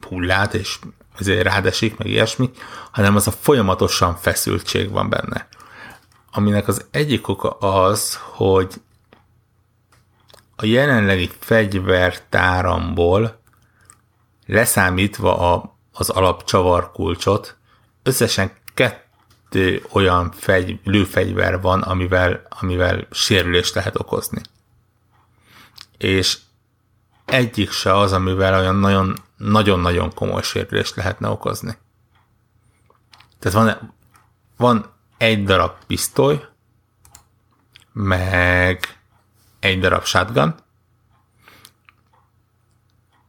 [0.07, 0.79] hullát, és
[1.27, 2.49] rádesik, meg ilyesmi,
[2.91, 5.47] hanem az a folyamatosan feszültség van benne.
[6.31, 8.73] Aminek az egyik oka az, hogy
[10.55, 13.41] a jelenlegi fegyvertáramból
[14.45, 17.57] leszámítva a, az alapcsavarkulcsot,
[18.03, 24.41] összesen kettő olyan fegy, lőfegyver van, amivel, amivel sérülést lehet okozni.
[25.97, 26.37] És
[27.31, 31.77] egyik se az, amivel olyan nagyon, nagyon-nagyon komoly sérülést lehetne okozni.
[33.39, 33.93] Tehát van,
[34.57, 34.85] van
[35.17, 36.47] egy darab pisztoly,
[37.93, 38.99] meg
[39.59, 40.55] egy darab shotgun,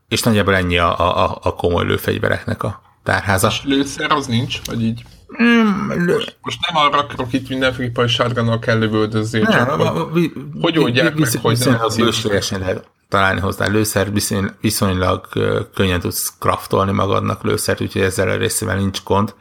[0.08, 3.48] és nagyjából ennyi a, a, a komoly lőfegyvereknek a tárháza.
[3.48, 5.04] És lőszer az nincs, vagy így?
[5.42, 10.78] Mm, most, most nem arra akarok itt mindenféle hogy sárgánnal kell lövöldözni, csak hogy, hogy
[10.78, 15.28] oldják meg, hogy nem bőségesen lehet találni hozzá lőszer, viszony, viszonylag
[15.74, 19.34] könnyen tudsz kraftolni magadnak lőszert, úgyhogy ezzel a részével nincs gond.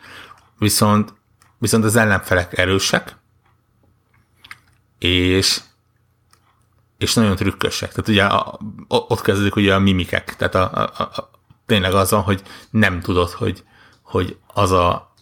[0.57, 1.13] Viszont,
[1.57, 3.15] viszont az ellenfelek erősek,
[4.99, 5.61] és
[6.97, 7.89] és nagyon trükkösek.
[7.89, 10.35] Tehát ugye a, ott kezdődik ugye a mimikek.
[10.35, 11.29] Tehát a, a, a,
[11.65, 13.63] tényleg az, hogy nem tudod, hogy,
[14.01, 15.13] hogy az a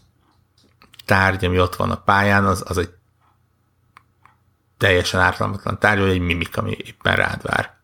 [1.05, 2.89] tárgy, ami ott van a pályán, az, az egy
[4.77, 7.76] teljesen ártalmatlan tárgy, vagy egy mimik, ami éppen rád vár.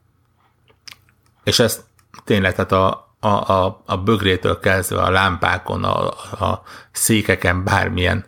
[1.44, 1.84] És ez
[2.24, 6.08] tényleg, tehát a, a, a, a bögrétől kezdve a lámpákon, a,
[6.46, 8.26] a székeken, bármilyen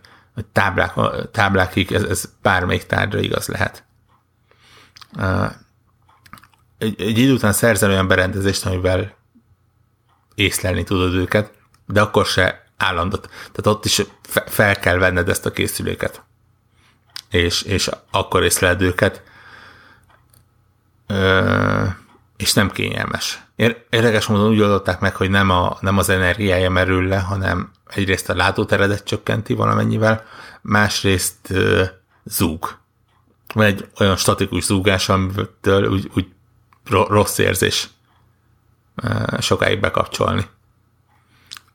[0.51, 0.93] táblák,
[1.31, 3.83] táblákig, ez, ez bármelyik tárgyra igaz lehet.
[6.77, 9.15] egy, egy idő után szerzel olyan berendezést, amivel
[10.35, 11.51] észlelni tudod őket,
[11.85, 13.29] de akkor se állandót.
[13.29, 14.01] Tehát ott is
[14.45, 16.23] fel kell venned ezt a készüléket.
[17.29, 19.23] És, és akkor észleled őket.
[21.07, 21.85] Ö,
[22.37, 23.43] és nem kényelmes.
[23.89, 28.29] Érdekes módon úgy oldották meg, hogy nem, a, nem az energiája merül le, hanem egyrészt
[28.29, 30.23] a látóteredet csökkenti valamennyivel,
[30.61, 31.83] másrészt ö,
[32.23, 32.77] zúg.
[33.53, 36.27] Van egy olyan statikus zúgás, amitől úgy, úgy
[36.89, 37.89] rossz érzés
[39.39, 40.45] sokáig bekapcsolni.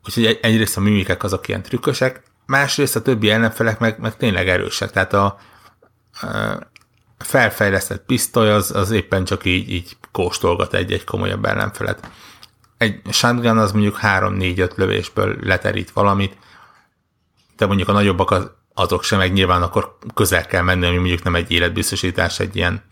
[0.07, 4.91] Úgyhogy egyrészt a mimikek azok ilyen trükkösek, másrészt a többi ellenfelek meg, meg tényleg erősek.
[4.91, 5.39] Tehát a
[7.25, 12.11] felfejlesztett pisztoly az, az éppen csak így, így kóstolgat egy-egy komolyabb ellenfelet.
[12.77, 16.37] Egy shotgun az mondjuk 3-4-5 lövésből leterít valamit,
[17.57, 21.23] de mondjuk a nagyobbak az, azok sem, meg nyilván akkor közel kell menni, ami mondjuk
[21.23, 22.83] nem egy életbiztosítás, egy ilyen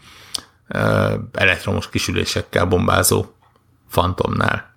[0.69, 3.27] ö, elektromos kisülésekkel bombázó
[3.89, 4.75] fantomnál.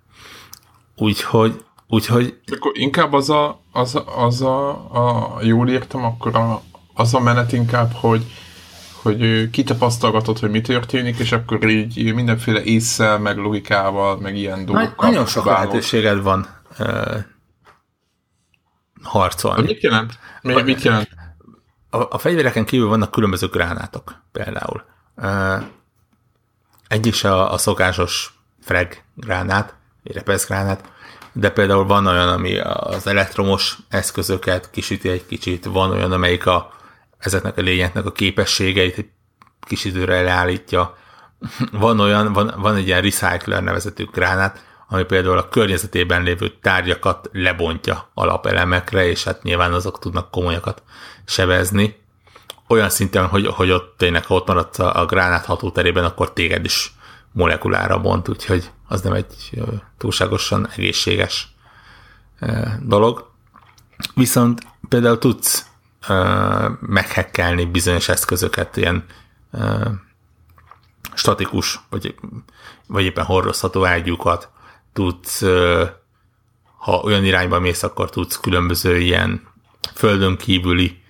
[0.96, 2.40] Úgyhogy, úgyhogy...
[2.52, 6.62] Akkor inkább az a, az a, az a, a jól értem, akkor a,
[6.94, 8.26] az a menet inkább, hogy
[9.02, 15.08] hogy kitapasztalgatod, hogy mi történik, és akkor így mindenféle észsel, meg logikával, meg ilyen dolgokkal.
[15.08, 16.46] Nagyon sok lehetőséged van
[16.78, 17.16] uh,
[19.02, 19.62] harcolni.
[19.62, 20.18] Mit jelent?
[20.42, 21.08] Mi, mit jelent?
[21.90, 24.84] A, a fegyvereken kívül vannak különböző gránátok például.
[25.16, 25.62] Uh,
[26.88, 29.74] egy is a, a szokásos frag gránát,
[30.46, 30.90] gránát,
[31.32, 36.72] de például van olyan, ami az elektromos eszközöket kisüti egy kicsit, van olyan, amelyik a,
[37.22, 39.08] ezeknek a lényeknek a képességeit egy
[39.60, 40.96] kis időre leállítja.
[41.72, 47.28] Van olyan, van, van egy ilyen recycler nevezetű gránát, ami például a környezetében lévő tárgyakat
[47.32, 50.82] lebontja alapelemekre, és hát nyilván azok tudnak komolyakat
[51.24, 52.00] sebezni.
[52.68, 56.92] Olyan szinten, hogy, hogy ott tényleg, ha ott maradsz a gránát hatóterében, akkor téged is
[57.32, 59.62] molekulára bont, úgyhogy az nem egy
[59.98, 61.48] túlságosan egészséges
[62.80, 63.30] dolog.
[64.14, 65.66] Viszont például tudsz
[66.80, 69.04] meghekkelni bizonyos eszközöket, ilyen
[71.14, 72.14] statikus, vagy,
[72.86, 74.50] vagy éppen hordozható ágyúkat,
[74.92, 75.42] tudsz,
[76.76, 79.48] ha olyan irányba mész, akkor tudsz különböző ilyen
[79.94, 81.02] földön kívüli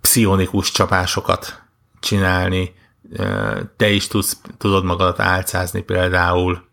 [0.00, 1.62] pszichonikus csapásokat
[2.00, 2.74] csinálni,
[3.76, 6.64] te is tudsz, tudod magadat álcázni például,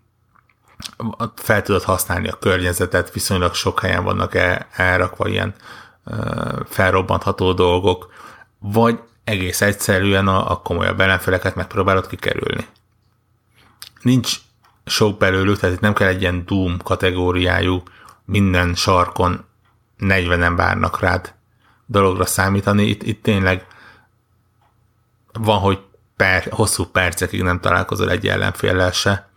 [1.35, 5.55] fel tudod használni a környezetet, viszonylag sok helyen vannak el, elrakva ilyen
[6.65, 8.13] felrobbantható dolgok,
[8.59, 12.67] vagy egész egyszerűen a, a komolyabb ellenfeleket megpróbálod kikerülni.
[14.01, 14.37] Nincs
[14.85, 17.83] sok belőlük, tehát itt nem kell egy ilyen Doom kategóriájú,
[18.25, 19.45] minden sarkon
[19.99, 21.33] 40-en várnak rád
[21.85, 22.83] dologra számítani.
[22.83, 23.67] Itt, itt tényleg
[25.33, 25.79] van, hogy
[26.15, 29.29] per, hosszú percekig nem találkozol egy ellenféllel se,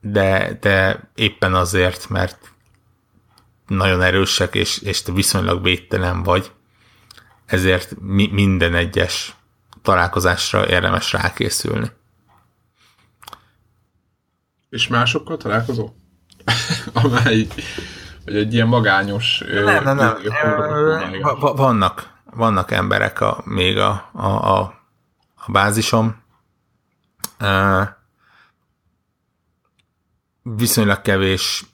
[0.00, 2.54] de, de éppen azért, mert
[3.66, 6.52] nagyon erősek, és, és te viszonylag védtelen vagy,
[7.46, 9.34] ezért mi, minden egyes
[9.82, 11.90] találkozásra érdemes rákészülni.
[14.68, 15.88] És másokkal találkozó?
[16.92, 17.46] Amely
[18.26, 19.38] vagy egy ilyen magányos...
[19.38, 20.16] Nem, nem, nem.
[21.40, 24.58] Vannak, vannak emberek a, még a, a, a,
[25.34, 26.22] a bázisom.
[30.42, 31.64] Viszonylag kevés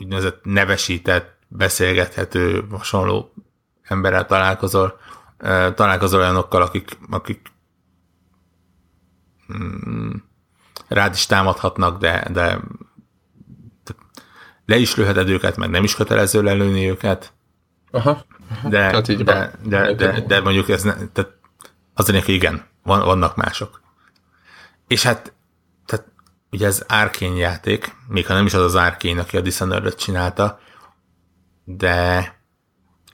[0.00, 3.32] úgynevezett nevesített, beszélgethető, hasonló
[3.82, 4.98] emberrel találkozol,
[5.74, 7.52] találkozol olyanokkal, akik, akik
[9.52, 10.10] mm,
[10.88, 12.60] rád is támadhatnak, de, de
[14.66, 17.32] le is lőheted őket, meg nem is kötelező lelőni őket.
[17.90, 18.24] Aha.
[18.50, 18.68] aha.
[18.68, 21.38] De, de, de, de, de, de, mondjuk ez ne, tehát
[21.94, 23.80] az a igen, van, vannak mások.
[24.86, 25.32] És hát
[26.50, 30.60] ugye ez árkén játék, még ha nem is az az árkén, aki a dishonored csinálta,
[31.64, 32.34] de,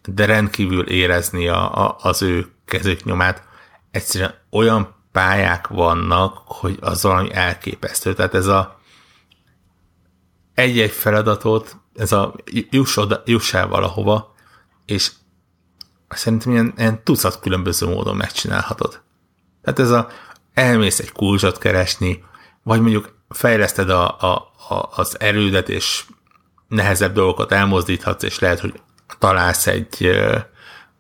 [0.05, 3.43] de rendkívül érezni a, a, az ő kezük nyomát.
[3.91, 8.15] Egyszerűen olyan pályák vannak, hogy az valami elképesztő.
[8.15, 8.79] Tehát ez a
[10.55, 12.35] egy-egy feladatot, ez a
[12.71, 14.35] juss, oda, juss el valahova,
[14.85, 15.13] és
[16.09, 19.03] szerintem ilyen, ilyen tucat különböző módon megcsinálhatod.
[19.63, 20.09] Tehát ez a
[20.55, 22.25] elmész egy kulcsot keresni,
[22.63, 26.05] vagy mondjuk fejleszted a, a, a, az erődet, és
[26.69, 28.81] nehezebb dolgokat elmozdíthatsz, és lehet, hogy
[29.19, 30.11] találsz egy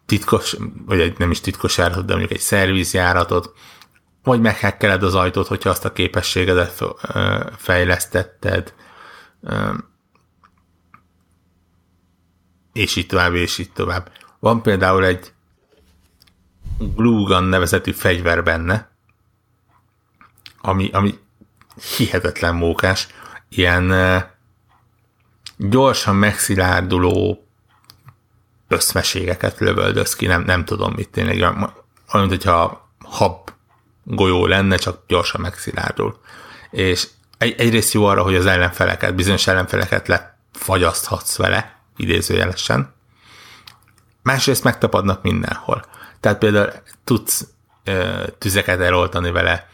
[0.07, 0.57] titkos,
[0.87, 3.53] vagy egy nem is titkos járatot, de mondjuk egy szervizjáratot,
[4.22, 6.83] vagy meghekkeled az ajtót, hogyha azt a képességedet
[7.57, 8.74] fejlesztetted,
[12.72, 14.11] és így tovább, és így tovább.
[14.39, 15.33] Van például egy
[16.79, 18.91] Glue Gun nevezetű fegyver benne,
[20.61, 21.18] ami, ami
[21.97, 23.07] hihetetlen mókás,
[23.49, 23.95] ilyen
[25.57, 27.47] gyorsan megszilárduló
[28.68, 31.41] összmeségeket lövöldöz ki, nem, nem tudom mit tényleg,
[32.12, 33.51] olyan, hogyha hab
[34.03, 36.20] golyó lenne, csak gyorsan megszilárdul.
[36.70, 37.09] És
[37.39, 42.95] egy, egyrészt jó arra, hogy az ellenfeleket, bizonyos ellenfeleket lefagyaszthatsz vele, idézőjelesen.
[44.22, 45.85] Másrészt megtapadnak mindenhol.
[46.20, 46.72] Tehát például
[47.05, 47.47] tudsz
[47.85, 49.68] ö, tüzeket eloltani vele,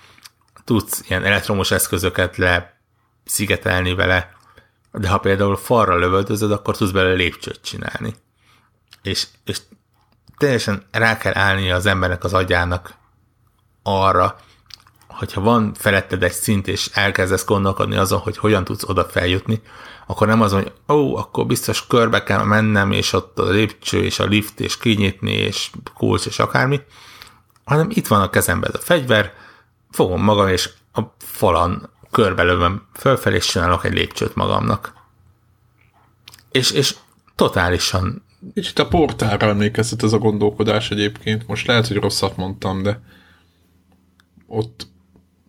[0.64, 2.80] tudsz ilyen elektromos eszközöket le
[3.24, 4.32] szigetelni vele,
[4.92, 8.14] de ha például falra lövöldözöd, akkor tudsz bele lépcsőt csinálni.
[9.02, 9.58] És, és
[10.36, 12.94] teljesen rá kell állni az embernek az agyának
[13.82, 14.36] arra,
[15.06, 19.62] hogyha van feletted egy szint, és elkezdesz gondolkodni azon, hogy hogyan tudsz oda feljutni,
[20.06, 24.18] akkor nem az, hogy ó, akkor biztos körbe kell mennem, és ott a lépcső, és
[24.18, 26.80] a lift, és kinyitni, és kulcs, és akármi,
[27.64, 29.32] hanem itt van a kezemben ez a fegyver,
[29.92, 34.92] fogom magam, és a falon körbelövöm fölfelé, és csinálok egy lépcsőt magamnak.
[36.50, 36.94] És, és
[37.34, 38.24] totálisan...
[38.54, 41.46] Kicsit a portára emlékeztet ez a gondolkodás egyébként.
[41.46, 43.00] Most lehet, hogy rosszat mondtam, de
[44.46, 44.86] ott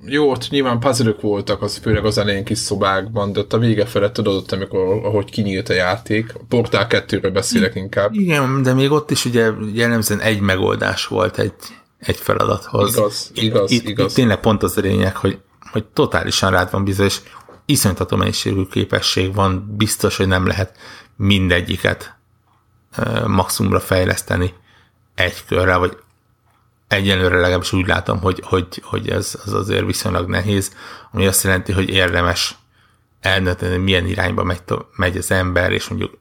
[0.06, 3.86] jó, ott nyilván puzzle voltak, az főleg az elején kis szobákban, de ott a vége
[3.86, 6.34] felett tudod, amikor, ahogy kinyílt a játék.
[6.36, 8.14] A Portál 2-ről beszélek inkább.
[8.14, 11.54] Igen, de még ott is ugye jellemzően egy megoldás volt egy,
[12.06, 12.96] egy feladathoz.
[12.96, 14.10] Igaz, igaz, itt, igaz.
[14.10, 15.40] Itt tényleg pont az a lényeg, hogy,
[15.72, 17.20] hogy totálisan rád van bízva, és
[17.66, 20.78] iszonytató mennyiségű képesség van, biztos, hogy nem lehet
[21.16, 22.16] mindegyiket
[23.26, 24.54] maximumra fejleszteni
[25.16, 25.98] egy körrel, vagy
[26.88, 30.76] egyelőre legalábbis úgy látom, hogy, hogy, hogy ez az azért viszonylag nehéz,
[31.12, 32.56] ami azt jelenti, hogy érdemes
[33.22, 34.62] eldönteni, milyen irányba megy,
[34.96, 36.18] megy az ember, és mondjuk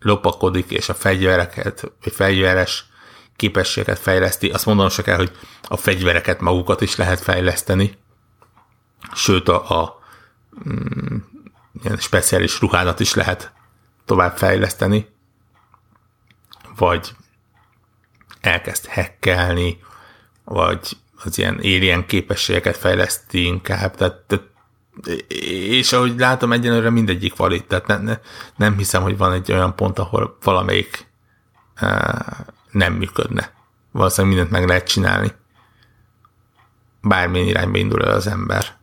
[0.00, 2.86] lopakodik, és a fegyvereket, vagy fegyveres
[3.42, 4.50] képességeket fejleszti.
[4.50, 5.32] Azt mondom se kell, hogy
[5.62, 7.98] a fegyvereket magukat is lehet fejleszteni,
[9.14, 10.00] sőt a, a
[10.68, 11.16] mm,
[11.82, 13.52] ilyen speciális ruhádat is lehet
[14.04, 15.08] tovább fejleszteni,
[16.76, 17.14] vagy
[18.40, 19.78] elkezd hekkelni,
[20.44, 24.44] vagy az ilyen alien képességeket fejleszti inkább, tehát, tehát
[25.78, 28.18] és ahogy látom, egyenlőre mindegyik valid, tehát ne, ne,
[28.56, 31.06] nem hiszem, hogy van egy olyan pont, ahol valamelyik
[31.80, 31.90] uh,
[32.72, 33.52] nem működne.
[33.90, 35.32] Valószínűleg mindent meg lehet csinálni.
[37.00, 38.76] Bármilyen irányba indul el az ember.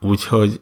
[0.00, 0.60] Úgyhogy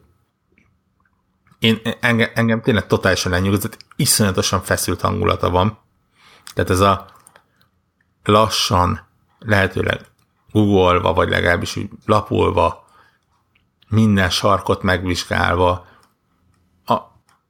[1.59, 5.77] én, engem, engem tényleg totálisan lenyugodott, iszonyatosan feszült hangulata van.
[6.53, 7.05] Tehát ez a
[8.23, 9.07] lassan,
[9.39, 10.01] lehetőleg
[10.51, 12.85] googolva, vagy legalábbis úgy lapolva,
[13.87, 15.87] minden sarkot megvizsgálva,
[16.85, 16.97] a,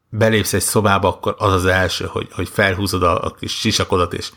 [0.09, 4.31] belépsz egy szobába, akkor az az első, hogy, hogy felhúzod a, a kis sisakodat, és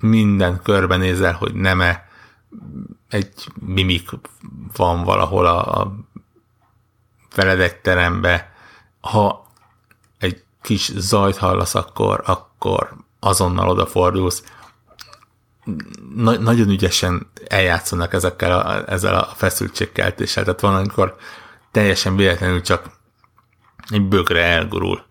[0.00, 2.08] minden körbenézel, hogy nem-e
[3.08, 4.08] egy mimik
[4.76, 5.94] van valahol a, a
[7.34, 8.52] veled terembe.
[9.00, 9.46] Ha
[10.18, 14.42] egy kis zajt hallasz, akkor, akkor azonnal odafordulsz
[16.14, 20.44] na- nagyon ügyesen eljátszanak ezekkel a, ezzel a feszültségkeltéssel.
[20.44, 21.16] Tehát van, amikor
[21.70, 22.90] teljesen véletlenül csak
[23.88, 25.06] egy bögre elgurul.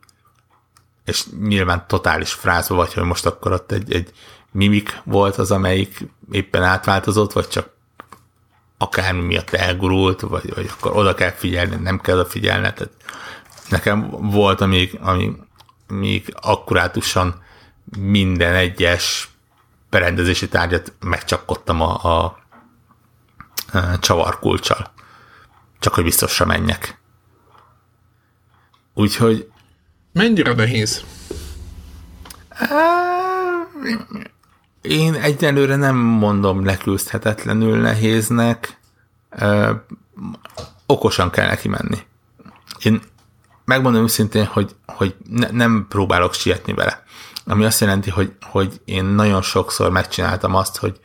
[1.05, 4.11] És nyilván totális frázba vagy, hogy most akkor ott egy, egy
[4.51, 7.75] mimik volt az, amelyik éppen átváltozott, vagy csak
[8.77, 12.61] akármi miatt elgurult, vagy, vagy akkor oda kell figyelni, nem kell figyelni.
[12.61, 12.89] Tehát
[13.69, 15.31] nekem volt, amíg, amíg,
[15.87, 17.43] amíg akkurátusan
[17.97, 19.29] minden egyes
[19.89, 22.37] berendezési tárgyat megcsapkodtam a, a,
[23.77, 24.91] a csavarkulcsal.
[25.79, 26.99] Csak hogy biztosra menjek.
[28.93, 29.49] Úgyhogy...
[30.13, 31.03] Mennyire nehéz?
[34.87, 38.79] Én egyelőre nem mondom leküzdhetetlenül nehéznek.
[40.85, 41.97] Okosan kell neki menni.
[42.83, 43.01] Én
[43.65, 47.03] megmondom őszintén, hogy, hogy ne, nem próbálok sietni vele.
[47.45, 50.99] Ami azt jelenti, hogy, hogy én nagyon sokszor megcsináltam azt, hogy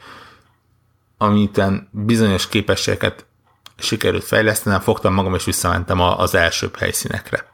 [1.18, 3.26] amiten bizonyos képességeket
[3.78, 7.51] sikerült fejlesztenem, fogtam magam és visszamentem az elsőbb helyszínekre.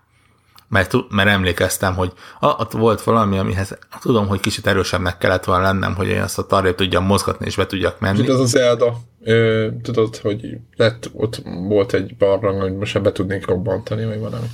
[0.69, 5.63] Mert, mert emlékeztem, hogy ah, ott volt valami, amihez tudom, hogy kicsit erősebbnek kellett volna
[5.63, 8.17] lennem, hogy én azt a tarjét tudjam mozgatni és be tudjak menni.
[8.17, 13.13] Tudod, az az Zelda, ö, tudod, hogy lett, ott volt egy barlang, hogy most be
[13.13, 14.47] tudnék robbantani, vagy valami.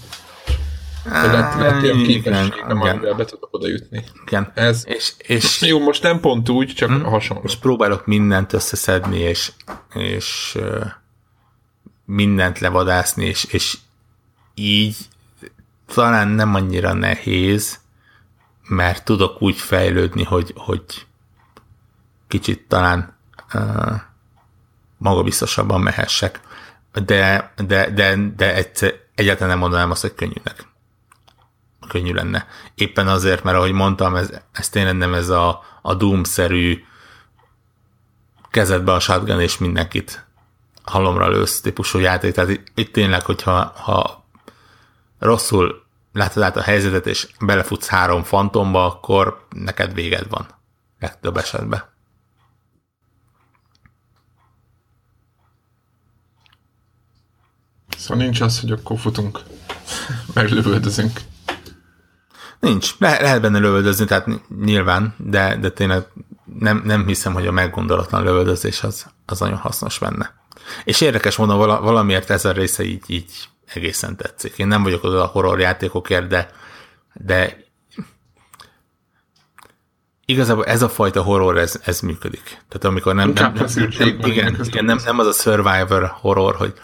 [1.05, 4.05] Lett, lett ilyen képesség, amivel be tudok oda jutni.
[4.27, 4.53] Igen.
[4.55, 7.43] Ez, és, és, jó, most nem pont úgy, csak hmm, hasonló.
[7.45, 9.53] És próbálok mindent összeszedni, és,
[9.95, 10.59] és
[12.05, 13.79] mindent levadászni, és, és
[14.55, 14.97] így
[15.87, 17.80] talán nem annyira nehéz,
[18.68, 21.07] mert tudok úgy fejlődni, hogy, hogy
[22.28, 23.16] kicsit talán
[23.55, 24.01] uh,
[24.99, 26.41] magabiztosabban mehessek.
[26.93, 30.66] de, de, de, de egyszer, egyáltalán nem mondanám azt, hogy könnyűnek.
[31.89, 32.47] Könnyű lenne.
[32.74, 36.85] Éppen azért, mert ahogy mondtam, ez, ez tényleg nem ez a, a Doom-szerű
[38.51, 40.24] kezedbe a shotgun és mindenkit
[40.85, 42.35] halomra lősz típusú játék.
[42.35, 44.24] Tehát itt, itt tényleg, hogyha ha
[45.25, 50.47] rosszul látod át a helyzetet, és belefutsz három fantomba, akkor neked véged van.
[51.01, 51.85] Legtöbb esetben.
[57.97, 59.41] Szóval nincs az, hogy akkor futunk,
[60.35, 61.20] meg lövöldözünk.
[62.61, 62.95] Nincs.
[62.99, 64.29] Le- lehet benne lövöldözni, tehát
[64.64, 66.07] nyilván, de, de tényleg
[66.59, 70.35] nem, nem hiszem, hogy a meggondolatlan lövöldözés az, az nagyon hasznos benne.
[70.85, 74.59] És érdekes mondom, vala, valamiért ez a része így, így egészen tetszik.
[74.59, 76.51] Én nem vagyok oda a horror játékokért, de,
[77.12, 77.65] de
[80.25, 82.43] igazából ez a fajta horror, ez, ez működik.
[82.43, 86.75] Tehát amikor nem, nem, nem, nem, igen, igen nem, nem az a survivor horror, hogy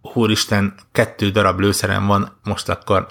[0.00, 3.06] úristen, kettő darab lőszerem van, most akkor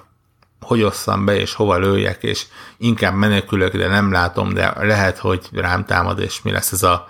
[0.60, 2.46] hogy osszam be, és hova lőjek, és
[2.78, 7.08] inkább menekülök, de nem látom, de lehet, hogy rám támad, és mi lesz ez a,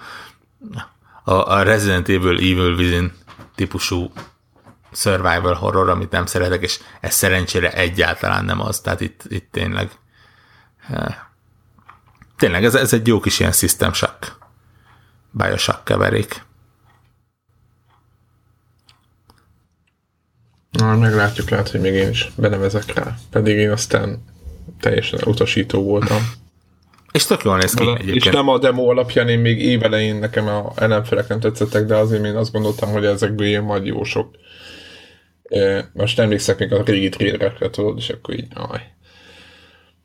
[1.24, 3.14] a, a Resident Evil Evil Within
[3.55, 4.11] típusú
[4.94, 9.91] survival horror, amit nem szeretek, és ez szerencsére egyáltalán nem az, tehát itt, itt tényleg
[12.38, 14.38] tényleg ez, ez egy jó kis ilyen system shock
[15.32, 16.46] Bioshock keverék.
[20.72, 23.16] Na, meglátjuk, lehet, hogy még én is benevezek rá.
[23.30, 24.24] Pedig én aztán
[24.80, 26.18] teljesen utasító voltam.
[27.12, 30.48] És tök jól néz ki de, És nem a demo alapján, én még évelején nekem
[30.48, 34.36] a ellenfelek nem tetszettek, de azért én azt gondoltam, hogy ezekből ilyen majd jó sok.
[35.94, 38.82] Most emlékszek még a régi trailerekre, tudod, és akkor így, aj.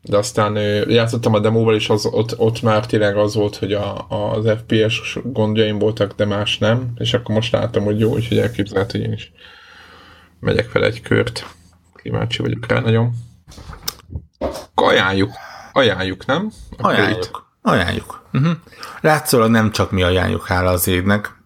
[0.01, 0.55] De aztán
[0.89, 5.17] játszottam a demóval, és az, ott, ott már tényleg az volt, hogy a, az FPS
[5.23, 9.11] gondjaim voltak, de más nem, és akkor most láttam, hogy jó, hogy elképzelhet, hogy én
[9.11, 9.31] is
[10.39, 11.45] megyek fel egy kört.
[11.95, 13.11] Kíváncsi vagyok rá nagyon.
[14.73, 15.31] Ajánljuk.
[15.73, 16.51] Ajánljuk, nem?
[16.77, 17.23] Akkor ajánljuk.
[17.23, 17.31] Itt.
[17.61, 18.27] Ajánljuk.
[18.33, 18.51] Uh-huh.
[19.01, 21.37] Látszólag nem csak mi ajánljuk, hála az égnek.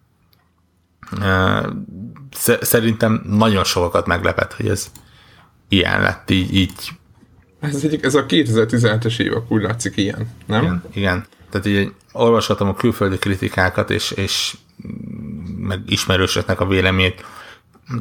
[2.60, 4.90] Szerintem nagyon sokakat meglepett, hogy ez
[5.68, 6.72] ilyen lett, így, így.
[7.60, 10.62] Ez, egy, ez a 2017-es év, úgy látszik ilyen, nem?
[10.62, 11.26] Igen, igen.
[11.50, 14.56] Tehát így olvashatom a külföldi kritikákat, és, és
[15.56, 17.24] meg ismerősöknek a véleményét.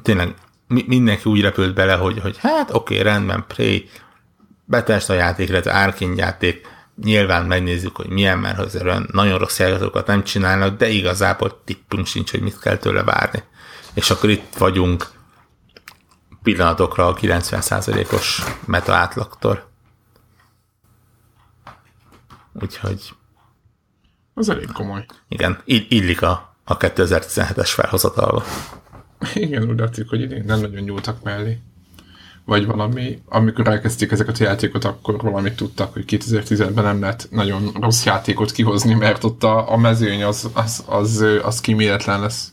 [0.01, 0.34] Tényleg
[0.67, 3.89] mindenki úgy repült bele, hogy, hogy hát oké, okay, rendben, Prey,
[4.65, 6.67] betest a játék, illetve Arkane játék,
[7.03, 12.31] nyilván megnézzük, hogy milyen, mert azért nagyon rossz játékokat nem csinálnak, de igazából tippünk sincs,
[12.31, 13.43] hogy mit kell tőle várni.
[13.94, 15.12] És akkor itt vagyunk
[16.44, 19.72] pillanatokra a 90%-os meta átlagtól.
[22.62, 23.14] Úgyhogy...
[24.34, 25.06] Az elég komoly.
[25.28, 28.44] Igen, illik a, a 2017-es felhozatalba.
[29.34, 31.60] Igen, úgy látszik, hogy idén nem nagyon nyúltak mellé.
[32.46, 37.72] Vagy valami, amikor elkezdték ezeket a játékot, akkor valamit tudtak, hogy 2010-ben nem lehet nagyon
[37.80, 42.53] rossz játékot kihozni, mert ott a, a mezőny az, az, az, az kiméletlen lesz.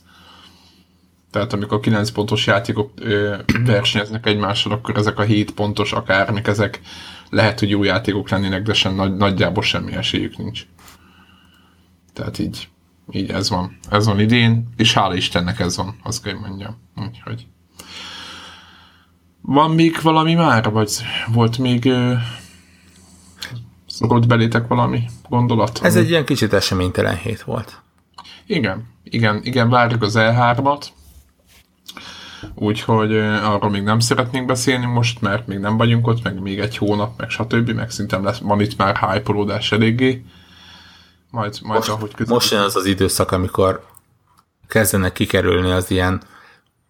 [1.31, 6.81] Tehát amikor 9 pontos játékok ö, versenyeznek egymással, akkor ezek a 7 pontos akármik, ezek
[7.29, 10.65] lehet, hogy jó játékok lennének, de sem, nagy, nagyjából semmi esélyük nincs.
[12.13, 12.69] Tehát így
[13.11, 13.77] így ez van.
[13.89, 16.77] Ez van idén, és hála Istennek ez van, azt kell mondjam.
[16.95, 17.47] Úgyhogy.
[19.41, 20.91] Van még valami már, vagy
[21.33, 22.13] volt még uh,
[23.87, 25.79] szokott belétek valami gondolat?
[25.83, 27.81] Ez egy ilyen kicsit eseménytelen hét volt.
[28.45, 30.87] Igen, igen, igen, várjuk az E3-at,
[32.55, 36.77] úgyhogy arról még nem szeretnénk beszélni most, mert még nem vagyunk ott, meg még egy
[36.77, 39.33] hónap, meg stb., meg szerintem lesz, van itt már hype
[39.69, 40.25] eléggé
[41.29, 42.33] majd, majd most, ahogy közül.
[42.33, 43.85] Most jön az az időszak, amikor
[44.67, 46.21] kezdenek kikerülni az ilyen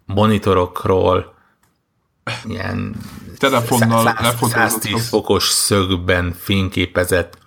[0.05, 1.33] monitorokról,
[2.43, 2.95] ilyen
[3.37, 7.39] telefonnal 110 fokos szögben fényképezett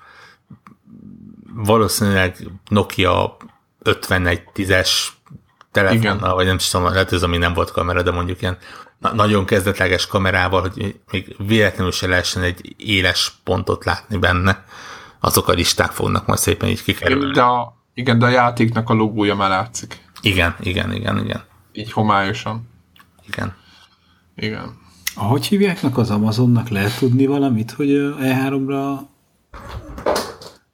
[1.54, 2.36] valószínűleg
[2.68, 3.36] Nokia
[3.84, 4.90] 5110-es
[5.74, 6.34] telefonnal, Igen.
[6.34, 8.56] vagy nem tudom, lehet ez, ami nem volt kamera, de mondjuk ilyen
[8.98, 14.64] na- nagyon kezdetleges kamerával, hogy még véletlenül se lehessen egy éles pontot látni benne
[15.20, 17.32] azok a listák fognak majd szépen így kikerülni.
[17.32, 19.98] De a, igen, de a játéknak a logója már látszik.
[20.20, 21.42] Igen, igen, igen, igen.
[21.72, 22.68] Így homályosan.
[23.26, 23.54] Igen.
[24.36, 24.78] Igen.
[25.14, 27.88] Ahogy hívjáknak az Amazonnak lehet tudni valamit, hogy
[28.20, 28.98] E3-ra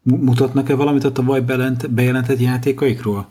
[0.03, 1.40] mutatnak-e valamit a tavaly
[1.88, 3.28] bejelentett játékaikról?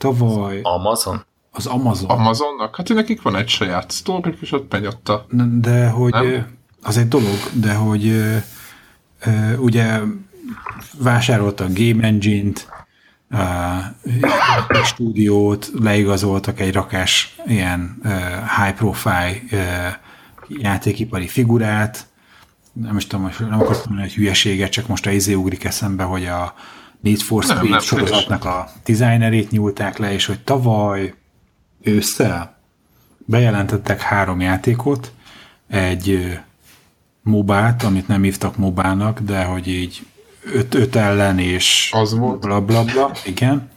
[0.00, 0.60] Tavaly...
[0.62, 1.24] Amazon?
[1.50, 2.10] Az Amazon.
[2.10, 2.76] Amazonnak?
[2.76, 5.26] Hát nekik van egy saját sztorjuk, és ott megy ott a...
[5.60, 6.12] De hogy...
[6.12, 6.58] Nem?
[6.82, 8.22] Az egy dolog, de hogy
[9.58, 10.00] ugye
[10.98, 12.68] vásároltak Game Engine-t,
[13.30, 18.00] uh, stúdiót, leigazoltak egy rakás ilyen
[18.56, 19.58] high profile uh,
[20.48, 22.06] játékipari figurát,
[22.72, 26.26] nem is tudom, nem akartam mondani, hogy hülyeséget, csak most a izé ugrik eszembe, hogy
[26.26, 26.54] a
[27.00, 31.14] Need for Speed nem, nem, sorozatnak a designerét nyúlták le, és hogy tavaly
[31.82, 32.58] ősszel
[33.26, 35.12] bejelentettek három játékot,
[35.68, 36.38] egy
[37.22, 40.00] mobát, amit nem hívtak mobának, de hogy így
[40.54, 42.40] öt, öt ellen és az volt.
[42.40, 43.68] bla bla bla, igen.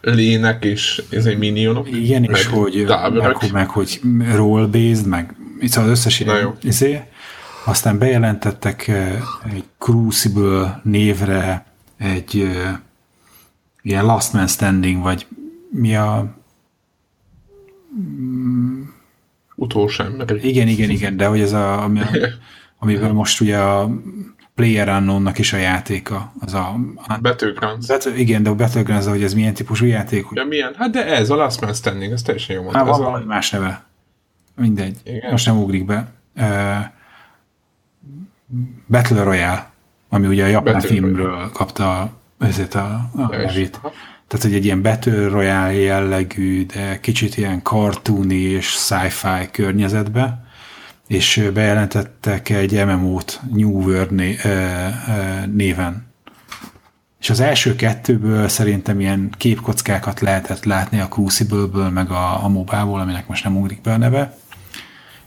[0.00, 1.90] Lének és ez egy minionok.
[1.90, 4.00] Igen, és hogy meg, meg, hogy
[4.34, 7.02] roll-based, meg szóval az összes ilyen izé.
[7.64, 8.88] Aztán bejelentettek
[9.52, 11.69] egy Crucible névre
[12.00, 12.50] egy
[13.82, 15.26] ilyen Last Man Standing, vagy
[15.70, 16.36] mi a
[19.54, 20.44] utolsó ember.
[20.44, 22.00] Igen, igen, igen, de hogy ez a, ami,
[22.78, 23.90] amivel most ugye a
[24.54, 26.32] Player Unknown-nak is a játéka.
[26.40, 26.76] Az a,
[27.06, 27.86] a Battlegrounds.
[27.86, 30.26] Battle, igen, de a Battlegrounds, hogy ez milyen típusú játék.
[30.32, 30.74] Ja, milyen?
[30.76, 32.78] Hát de ez, a Last Man Standing, ez teljesen jó mondta.
[32.84, 33.24] Hát, van a...
[33.24, 33.84] más neve.
[34.56, 34.96] Mindegy.
[35.04, 35.30] Igen?
[35.30, 36.12] Most nem ugrik be.
[36.36, 36.86] Uh,
[38.86, 39.69] Battle Royale,
[40.10, 41.50] ami ugye a japán Battle filmről Royale.
[41.52, 43.80] kapta ezért a, a nevét.
[44.26, 50.44] Tehát, hogy egy ilyen Battle Royale jellegű, de kicsit ilyen cartoony és sci-fi környezetbe,
[51.06, 54.36] és bejelentettek egy MMO-t New World né,
[55.52, 56.08] néven.
[57.20, 63.00] És az első kettőből szerintem ilyen képkockákat lehetett látni a Crucible-ből, meg a, a mobából,
[63.00, 64.36] aminek most nem ugrik be a neve.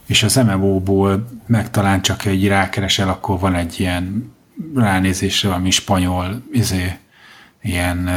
[0.06, 4.33] És az MMO-ból meg talán csak egy rákeresel, akkor van egy ilyen
[4.74, 6.98] ránézésre valami spanyol, izé,
[7.62, 8.10] ilyen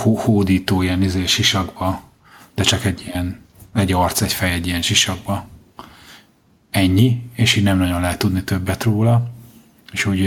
[0.00, 2.02] hódító ilyen izé sisakba,
[2.54, 3.40] de csak egy ilyen,
[3.74, 5.46] egy arc, egy fej egy ilyen sisakba.
[6.70, 9.30] Ennyi, és így nem nagyon lehet tudni többet róla.
[9.92, 10.26] És úgy...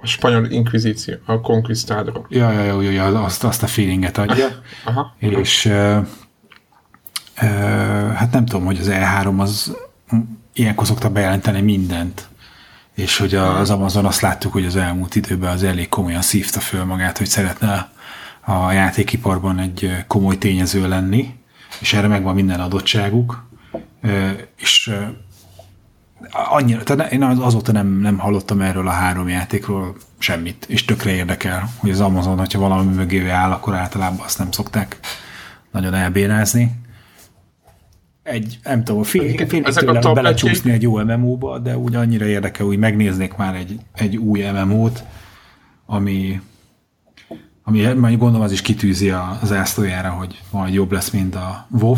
[0.00, 2.26] A spanyol inkvizíció, a conquistador.
[2.28, 4.46] Ja, ja, ja, ja azt, azt a feelinget adja.
[4.84, 5.16] Aha.
[5.18, 6.06] És uh,
[7.42, 9.76] uh, hát nem tudom, hogy az E3 az
[10.52, 12.28] ilyenkor szokta bejelenteni mindent
[12.98, 16.84] és hogy az Amazon azt láttuk, hogy az elmúlt időben az elég komolyan szívta föl
[16.84, 17.90] magát, hogy szeretne
[18.44, 21.34] a játékiparban egy komoly tényező lenni,
[21.80, 23.48] és erre megvan minden adottságuk,
[24.56, 24.92] és
[26.30, 31.70] annyira, tehát én azóta nem, nem hallottam erről a három játékról semmit, és tökre érdekel,
[31.76, 34.98] hogy az Amazon, hogyha valami mögé áll, akkor általában azt nem szokták
[35.70, 36.86] nagyon elbérázni
[38.28, 42.78] egy, nem tudom, fél, fél tőlem belecsúszni egy jó MMO-ba, de úgy annyira érdekel, hogy
[42.78, 45.04] megnéznék már egy, egy új MMO-t,
[45.86, 46.40] ami,
[47.62, 51.96] ami mondjuk gondolom az is kitűzi az ászlójára, hogy majd jobb lesz, mint a WoW,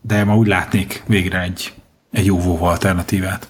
[0.00, 1.72] de ma úgy látnék végre egy,
[2.10, 3.48] egy jó WoW alternatívát.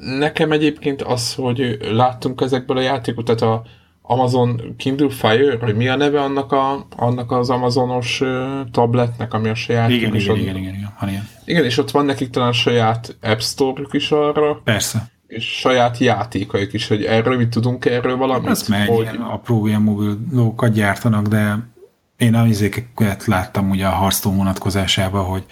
[0.00, 3.62] Nekem egyébként az, hogy láttunk ezekből a játékot, tehát a,
[4.02, 8.22] Amazon Kindle Fire, hogy mi a neve annak, a, annak az Amazonos
[8.70, 9.90] tabletnek, ami a saját...
[9.90, 11.28] Igen, igen, igen, igen, igen, van ilyen.
[11.44, 14.60] Igen, és ott van nekik talán saját App store is arra.
[14.64, 15.10] Persze.
[15.26, 18.50] És saját játékaik is, hogy erről mit tudunk erről valamit?
[18.50, 19.08] Ez megy, hogy...
[19.30, 21.70] apró ilyen mobilókat gyártanak, de
[22.16, 25.44] én a izéket láttam ugye a Hearthstone vonatkozásában, hogy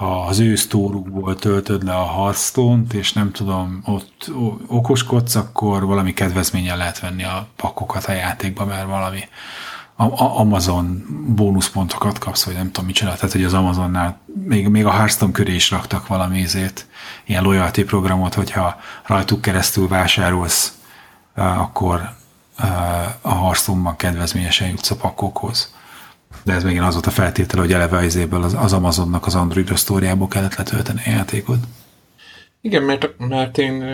[0.00, 4.30] ha az ő sztórukból töltöd le a hearthstone és nem tudom, ott
[4.66, 9.20] okoskodsz, akkor valami kedvezményen lehet venni a pakokat a játékba, mert valami
[10.16, 15.32] Amazon bónuszpontokat kapsz, vagy nem tudom micsoda, tehát hogy az Amazonnál még, még a Hearthstone
[15.32, 16.86] köré is raktak valami izét,
[17.24, 20.78] ilyen loyalty programot, hogyha rajtuk keresztül vásárolsz,
[21.34, 22.10] akkor
[23.20, 25.78] a Hearthstone-ban kedvezményesen jutsz a pakokhoz
[26.42, 27.98] de ez még az volt a feltétele, hogy eleve
[28.30, 31.58] az, az Amazonnak az Android sztóriából kellett letölteni a játékot.
[32.60, 33.84] Igen, mert, mert én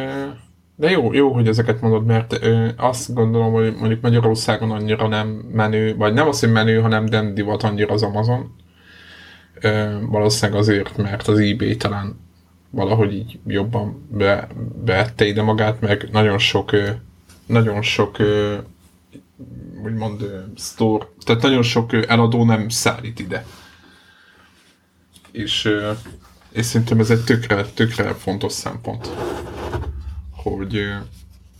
[0.78, 2.40] de jó, jó, hogy ezeket mondod, mert
[2.77, 7.35] azt gondolom, hogy mondjuk Magyarországon annyira nem menő, vagy nem az, hogy menő, hanem nem
[7.35, 8.55] divat annyira az Amazon.
[10.10, 12.20] Valószínűleg azért, mert az eBay talán
[12.70, 14.48] valahogy így jobban be,
[14.85, 16.70] beette ide magát, meg nagyon sok,
[17.47, 18.16] nagyon sok
[19.85, 20.25] úgymond
[20.57, 23.47] store, tehát nagyon sok eladó nem szállít ide.
[25.31, 25.69] És,
[26.51, 29.11] és szerintem ez egy tökre, tökre fontos szempont,
[30.31, 30.81] hogy,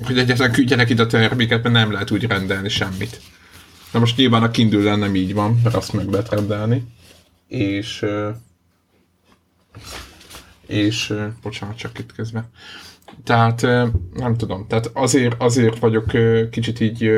[0.05, 3.21] hogy egyáltalán küldjenek ide a terméket, mert nem lehet úgy rendelni semmit.
[3.93, 6.85] Na most nyilván a kindle nem így van, mert azt meg lehet rendelni.
[7.47, 8.05] És
[10.67, 12.51] és bocsánat, csak itt közben.
[13.25, 13.63] Tehát
[14.13, 16.13] nem tudom, tehát azért, azért vagyok
[16.51, 17.13] kicsit így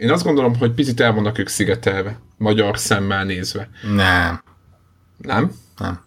[0.00, 3.68] én azt gondolom, hogy picit el vannak ők szigetelve, magyar szemmel nézve.
[3.94, 4.42] Nem.
[5.16, 5.52] Nem?
[5.78, 6.00] Nem.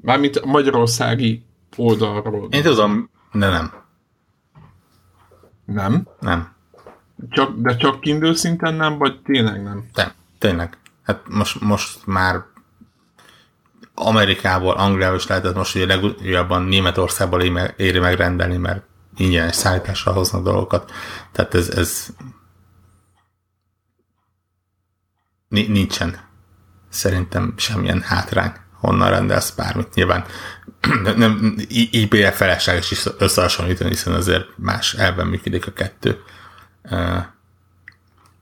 [0.00, 1.44] Mármint a magyarországi
[1.76, 2.48] oldalról.
[2.50, 3.72] Én tudom, de nem.
[5.64, 6.08] Nem?
[6.20, 6.52] Nem.
[7.30, 9.88] Csak, de csak Kindle szinten nem, vagy tényleg nem?
[9.94, 10.78] Nem, tényleg.
[11.02, 12.42] Hát most, most már
[13.94, 17.42] Amerikából, Angliából is lehetett most ugye legújabban Németországból
[17.76, 18.82] éri megrendelni, mert
[19.16, 20.92] ingyenes szállításra hoznak dolgokat.
[21.32, 22.08] Tehát ez, ez
[25.62, 26.18] nincsen
[26.88, 29.94] szerintem semmilyen hátrány, honnan rendelsz bármit.
[29.94, 30.24] Nyilván
[31.16, 31.56] nem,
[31.92, 36.22] ebay felesleges is összehasonlítani, hiszen azért más elben működik a kettő.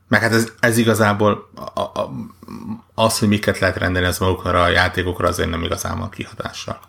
[0.09, 2.13] Meg hát ez, ez igazából a, a,
[2.95, 6.81] az, hogy miket lehet rendelni az magukra a játékokra, azért nem igazán van kihatással.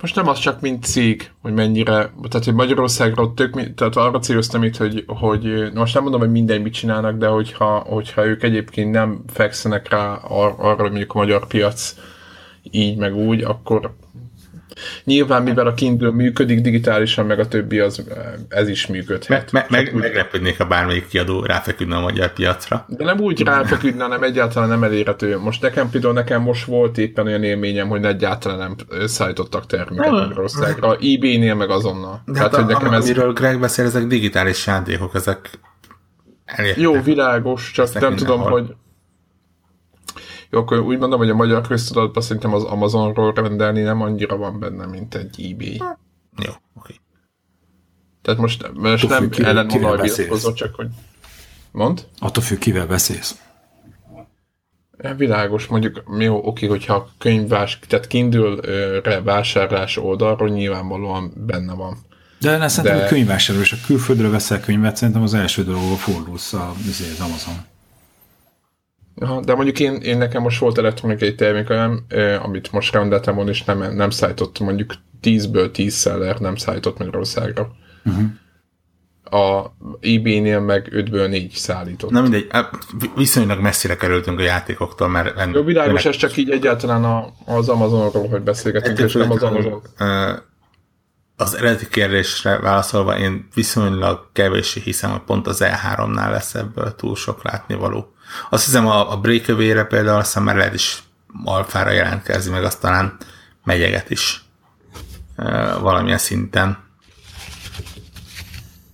[0.00, 1.92] Most nem az csak, mint cég, hogy mennyire,
[2.28, 6.60] tehát hogy Magyarországról tök, tehát arra céloztam itt, hogy, hogy most nem mondom, hogy minden
[6.60, 11.18] mit csinálnak, de hogyha, hogyha ők egyébként nem fekszenek rá ar- arra, hogy mondjuk a
[11.18, 11.94] magyar piac
[12.70, 13.94] így meg úgy, akkor
[15.04, 18.04] Nyilván, mivel a Kindle működik digitálisan, meg a többi, az,
[18.48, 19.52] ez is működhet.
[19.52, 22.84] Me- me- meg, meglepődnék, ha bármelyik kiadó ráfeküdne a magyar piacra.
[22.88, 25.38] De nem úgy ráfeküdne, hanem egyáltalán nem elérhető.
[25.38, 30.96] Most nekem például nekem most volt éppen olyan élményem, hogy egyáltalán nem szállítottak terméket Magyarországra.
[31.00, 32.22] eBay-nél meg azonnal.
[32.26, 33.04] De Tehát, hát hogy nekem ez...
[33.04, 35.50] amiről Greg beszél, ezek digitális játékok, ezek
[36.44, 36.82] elértek.
[36.82, 38.74] Jó, világos, csak nem tudom, hogy
[40.50, 44.58] jó, akkor úgy mondom, hogy a magyar köztudatban szerintem az Amazonról rendelni nem annyira van
[44.58, 45.76] benne, mint egy eBay.
[45.76, 46.58] Jó, oké.
[46.74, 47.00] Okay.
[48.22, 50.88] Tehát most, most nem ellenmondom, hogy csak hogy...
[51.72, 52.06] Mond?
[52.18, 53.40] Attól függ, kivel beszélsz.
[54.98, 61.98] Ja, világos, mondjuk jó, oké, hogyha könyvvás, tehát Kindle-re vásárlás oldalról nyilvánvalóan benne van.
[62.40, 63.06] De ne szerintem De...
[63.06, 67.54] a könyvvásárló, és a külföldről veszel könyvet, szerintem az első dolog, fordulsz az Amazon.
[69.20, 73.50] Aha, de mondjuk én, én nekem most volt elektronikai termékem, eh, amit most rendeltem volna,
[73.50, 77.70] és nem, nem szállított, mondjuk 10-ből 10 seller nem szállított Magyarországra.
[78.04, 78.24] Uh-huh.
[79.24, 82.10] A eBay-nél meg 5-ből 4 szállított.
[82.10, 82.46] Na mindegy,
[83.14, 85.38] viszonylag messzire kerültünk a játékoktól, mert...
[85.38, 89.42] En, Jó, világos, ez csak így egyáltalán a, az Amazonról, hogy beszélgetünk, és nem az
[89.42, 89.82] Amazon.
[91.36, 97.16] Az eredeti kérdésre válaszolva, én viszonylag kevéssé hiszem, hogy pont az E3-nál lesz ebből túl
[97.16, 98.14] sok látnivaló.
[98.50, 101.02] Azt hiszem a, a Breakaway-re például aztán már lehet is
[101.44, 103.16] alfára jelentkezni, meg azt talán
[103.64, 104.44] megyeget is
[105.36, 106.78] e, valamilyen szinten.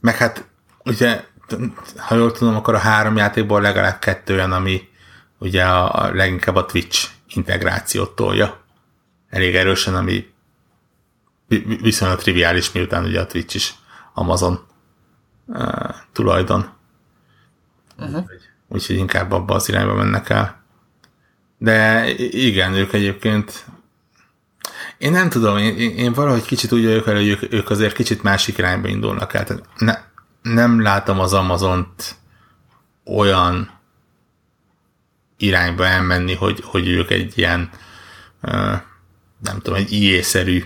[0.00, 0.48] Meg hát
[0.84, 1.24] ugye,
[1.96, 4.88] ha jól tudom, akkor a három játékból legalább kettő olyan, ami
[5.38, 8.60] ugye a, a leginkább a Twitch integrációt tolja.
[9.30, 10.34] Elég erősen, ami
[11.80, 13.74] viszonylag triviális, miután ugye a Twitch is
[14.14, 14.66] Amazon
[15.46, 16.74] uh, tulajdon.
[17.98, 18.24] Uh-huh
[18.68, 20.64] úgyhogy inkább abba az irányba mennek el.
[21.58, 23.64] De igen, ők egyébként
[24.98, 28.58] én nem tudom, én, én valahogy kicsit úgy vagyok hogy ők, ők azért kicsit másik
[28.58, 29.44] irányba indulnak el.
[29.44, 29.94] Tehát ne,
[30.42, 32.16] nem látom az Amazont
[33.04, 33.70] olyan
[35.36, 37.70] irányba elmenni, hogy, hogy ők egy ilyen
[39.38, 40.64] nem tudom, egy IE-szerű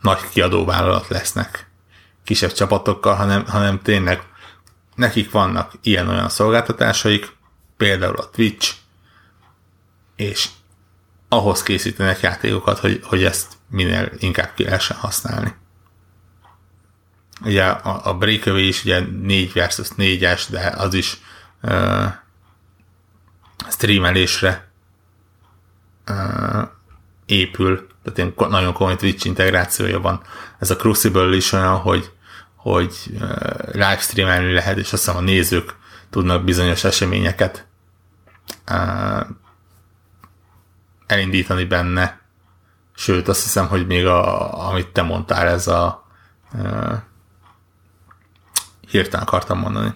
[0.00, 1.70] nagy kiadóvállalat lesznek
[2.24, 4.22] kisebb csapatokkal, hanem, hanem tényleg
[5.00, 7.32] nekik vannak ilyen-olyan szolgáltatásaik,
[7.76, 8.74] például a Twitch,
[10.16, 10.48] és
[11.28, 15.54] ahhoz készítenek játékokat, hogy, hogy ezt minél inkább ki lehessen használni.
[17.44, 21.16] Ugye a, a Breakaway is ugye 4 versus 4-es, de az is
[21.62, 22.06] uh,
[23.70, 24.70] streamelésre
[26.08, 26.62] uh,
[27.26, 30.22] épül, tehát ilyen nagyon komoly Twitch integrációja van.
[30.58, 32.10] Ez a Crucible is olyan, hogy
[32.62, 32.94] hogy
[33.72, 35.76] livestreamelni lehet, és azt hiszem a nézők
[36.10, 37.66] tudnak bizonyos eseményeket
[41.06, 42.20] elindítani benne.
[42.94, 46.06] Sőt, azt hiszem, hogy még a, amit te mondtál, ez a
[46.52, 46.92] uh,
[48.88, 49.94] hirtelen akartam mondani.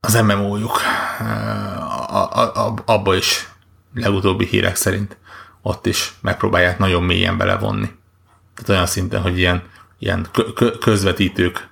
[0.00, 0.80] Az MMO-juk
[1.20, 3.48] uh, abba is
[3.94, 5.18] legutóbbi hírek szerint
[5.62, 7.98] ott is megpróbálják nagyon mélyen belevonni.
[8.54, 9.62] Tehát olyan szinten, hogy ilyen
[10.00, 10.26] ilyen
[10.80, 11.68] közvetítők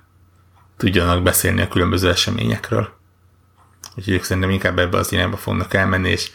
[0.77, 2.89] tudjanak beszélni a különböző eseményekről.
[3.95, 6.31] Úgyhogy ők szerintem inkább ebbe az irányba fognak elmenni, és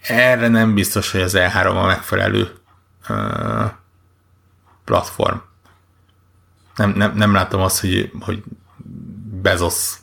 [0.00, 2.48] erre nem biztos, hogy az E3 a megfelelő
[3.08, 3.70] uh,
[4.84, 5.36] platform.
[6.76, 8.42] Nem, nem, nem látom azt, hogy, hogy
[9.42, 9.94] Bezos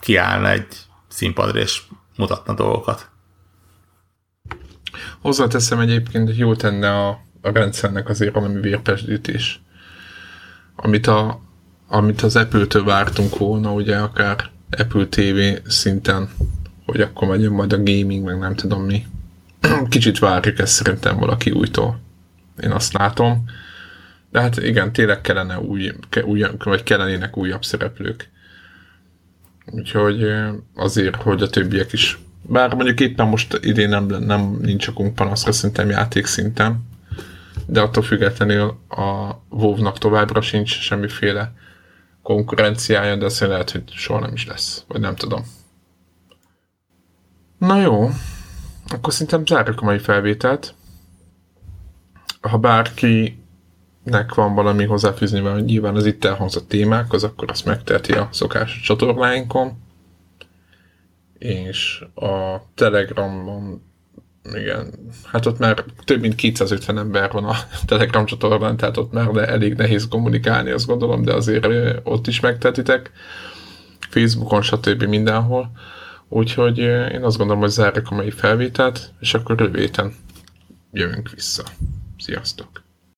[0.00, 0.76] kiállna egy
[1.08, 1.82] színpadra és
[2.16, 3.10] mutatna dolgokat.
[5.20, 7.08] Hozzáteszem egyébként, hogy jó tenne a,
[7.40, 9.60] a rendszernek azért valami vérpesdítés
[10.76, 11.40] amit, a,
[11.88, 16.28] amit az Apple-től vártunk volna, ugye akár Apple TV szinten,
[16.86, 19.06] hogy akkor megyünk majd a gaming, meg nem tudom mi.
[19.88, 22.00] Kicsit várjuk ezt szerintem valaki újtól.
[22.62, 23.44] Én azt látom.
[24.30, 25.92] De hát igen, tényleg kellene új,
[26.24, 28.30] új vagy kellenének újabb szereplők.
[29.66, 30.26] Úgyhogy
[30.74, 35.52] azért, hogy a többiek is bár mondjuk éppen most idén nem, nem nincs okunk panaszra
[35.52, 36.84] szerintem játékszinten,
[37.66, 41.52] de attól függetlenül a WoW-nak továbbra sincs semmiféle
[42.22, 45.44] konkurenciája, de azt lehet, hogy soha nem is lesz, vagy nem tudom.
[47.58, 48.10] Na jó,
[48.88, 50.74] akkor szerintem zárjuk a mai felvételt.
[52.40, 58.12] Ha bárkinek van valami hozzáfűzni, mert nyilván az itt elhangzott témák, az akkor azt megteheti
[58.12, 59.72] a szokásos csatornáinkon.
[61.38, 63.82] És a Telegramon
[64.44, 64.90] igen,
[65.24, 67.56] hát ott már több mint 250 ember van a
[67.86, 71.66] Telegram csatornán, tehát ott már de elég nehéz kommunikálni, azt gondolom, de azért
[72.02, 73.10] ott is megtetitek.
[74.08, 75.02] Facebookon, stb.
[75.02, 75.70] mindenhol.
[76.28, 76.78] Úgyhogy
[77.12, 80.00] én azt gondolom, hogy zárjuk a mai felvételt, és akkor rövid
[80.92, 81.64] jövünk vissza.
[82.18, 82.82] Sziasztok!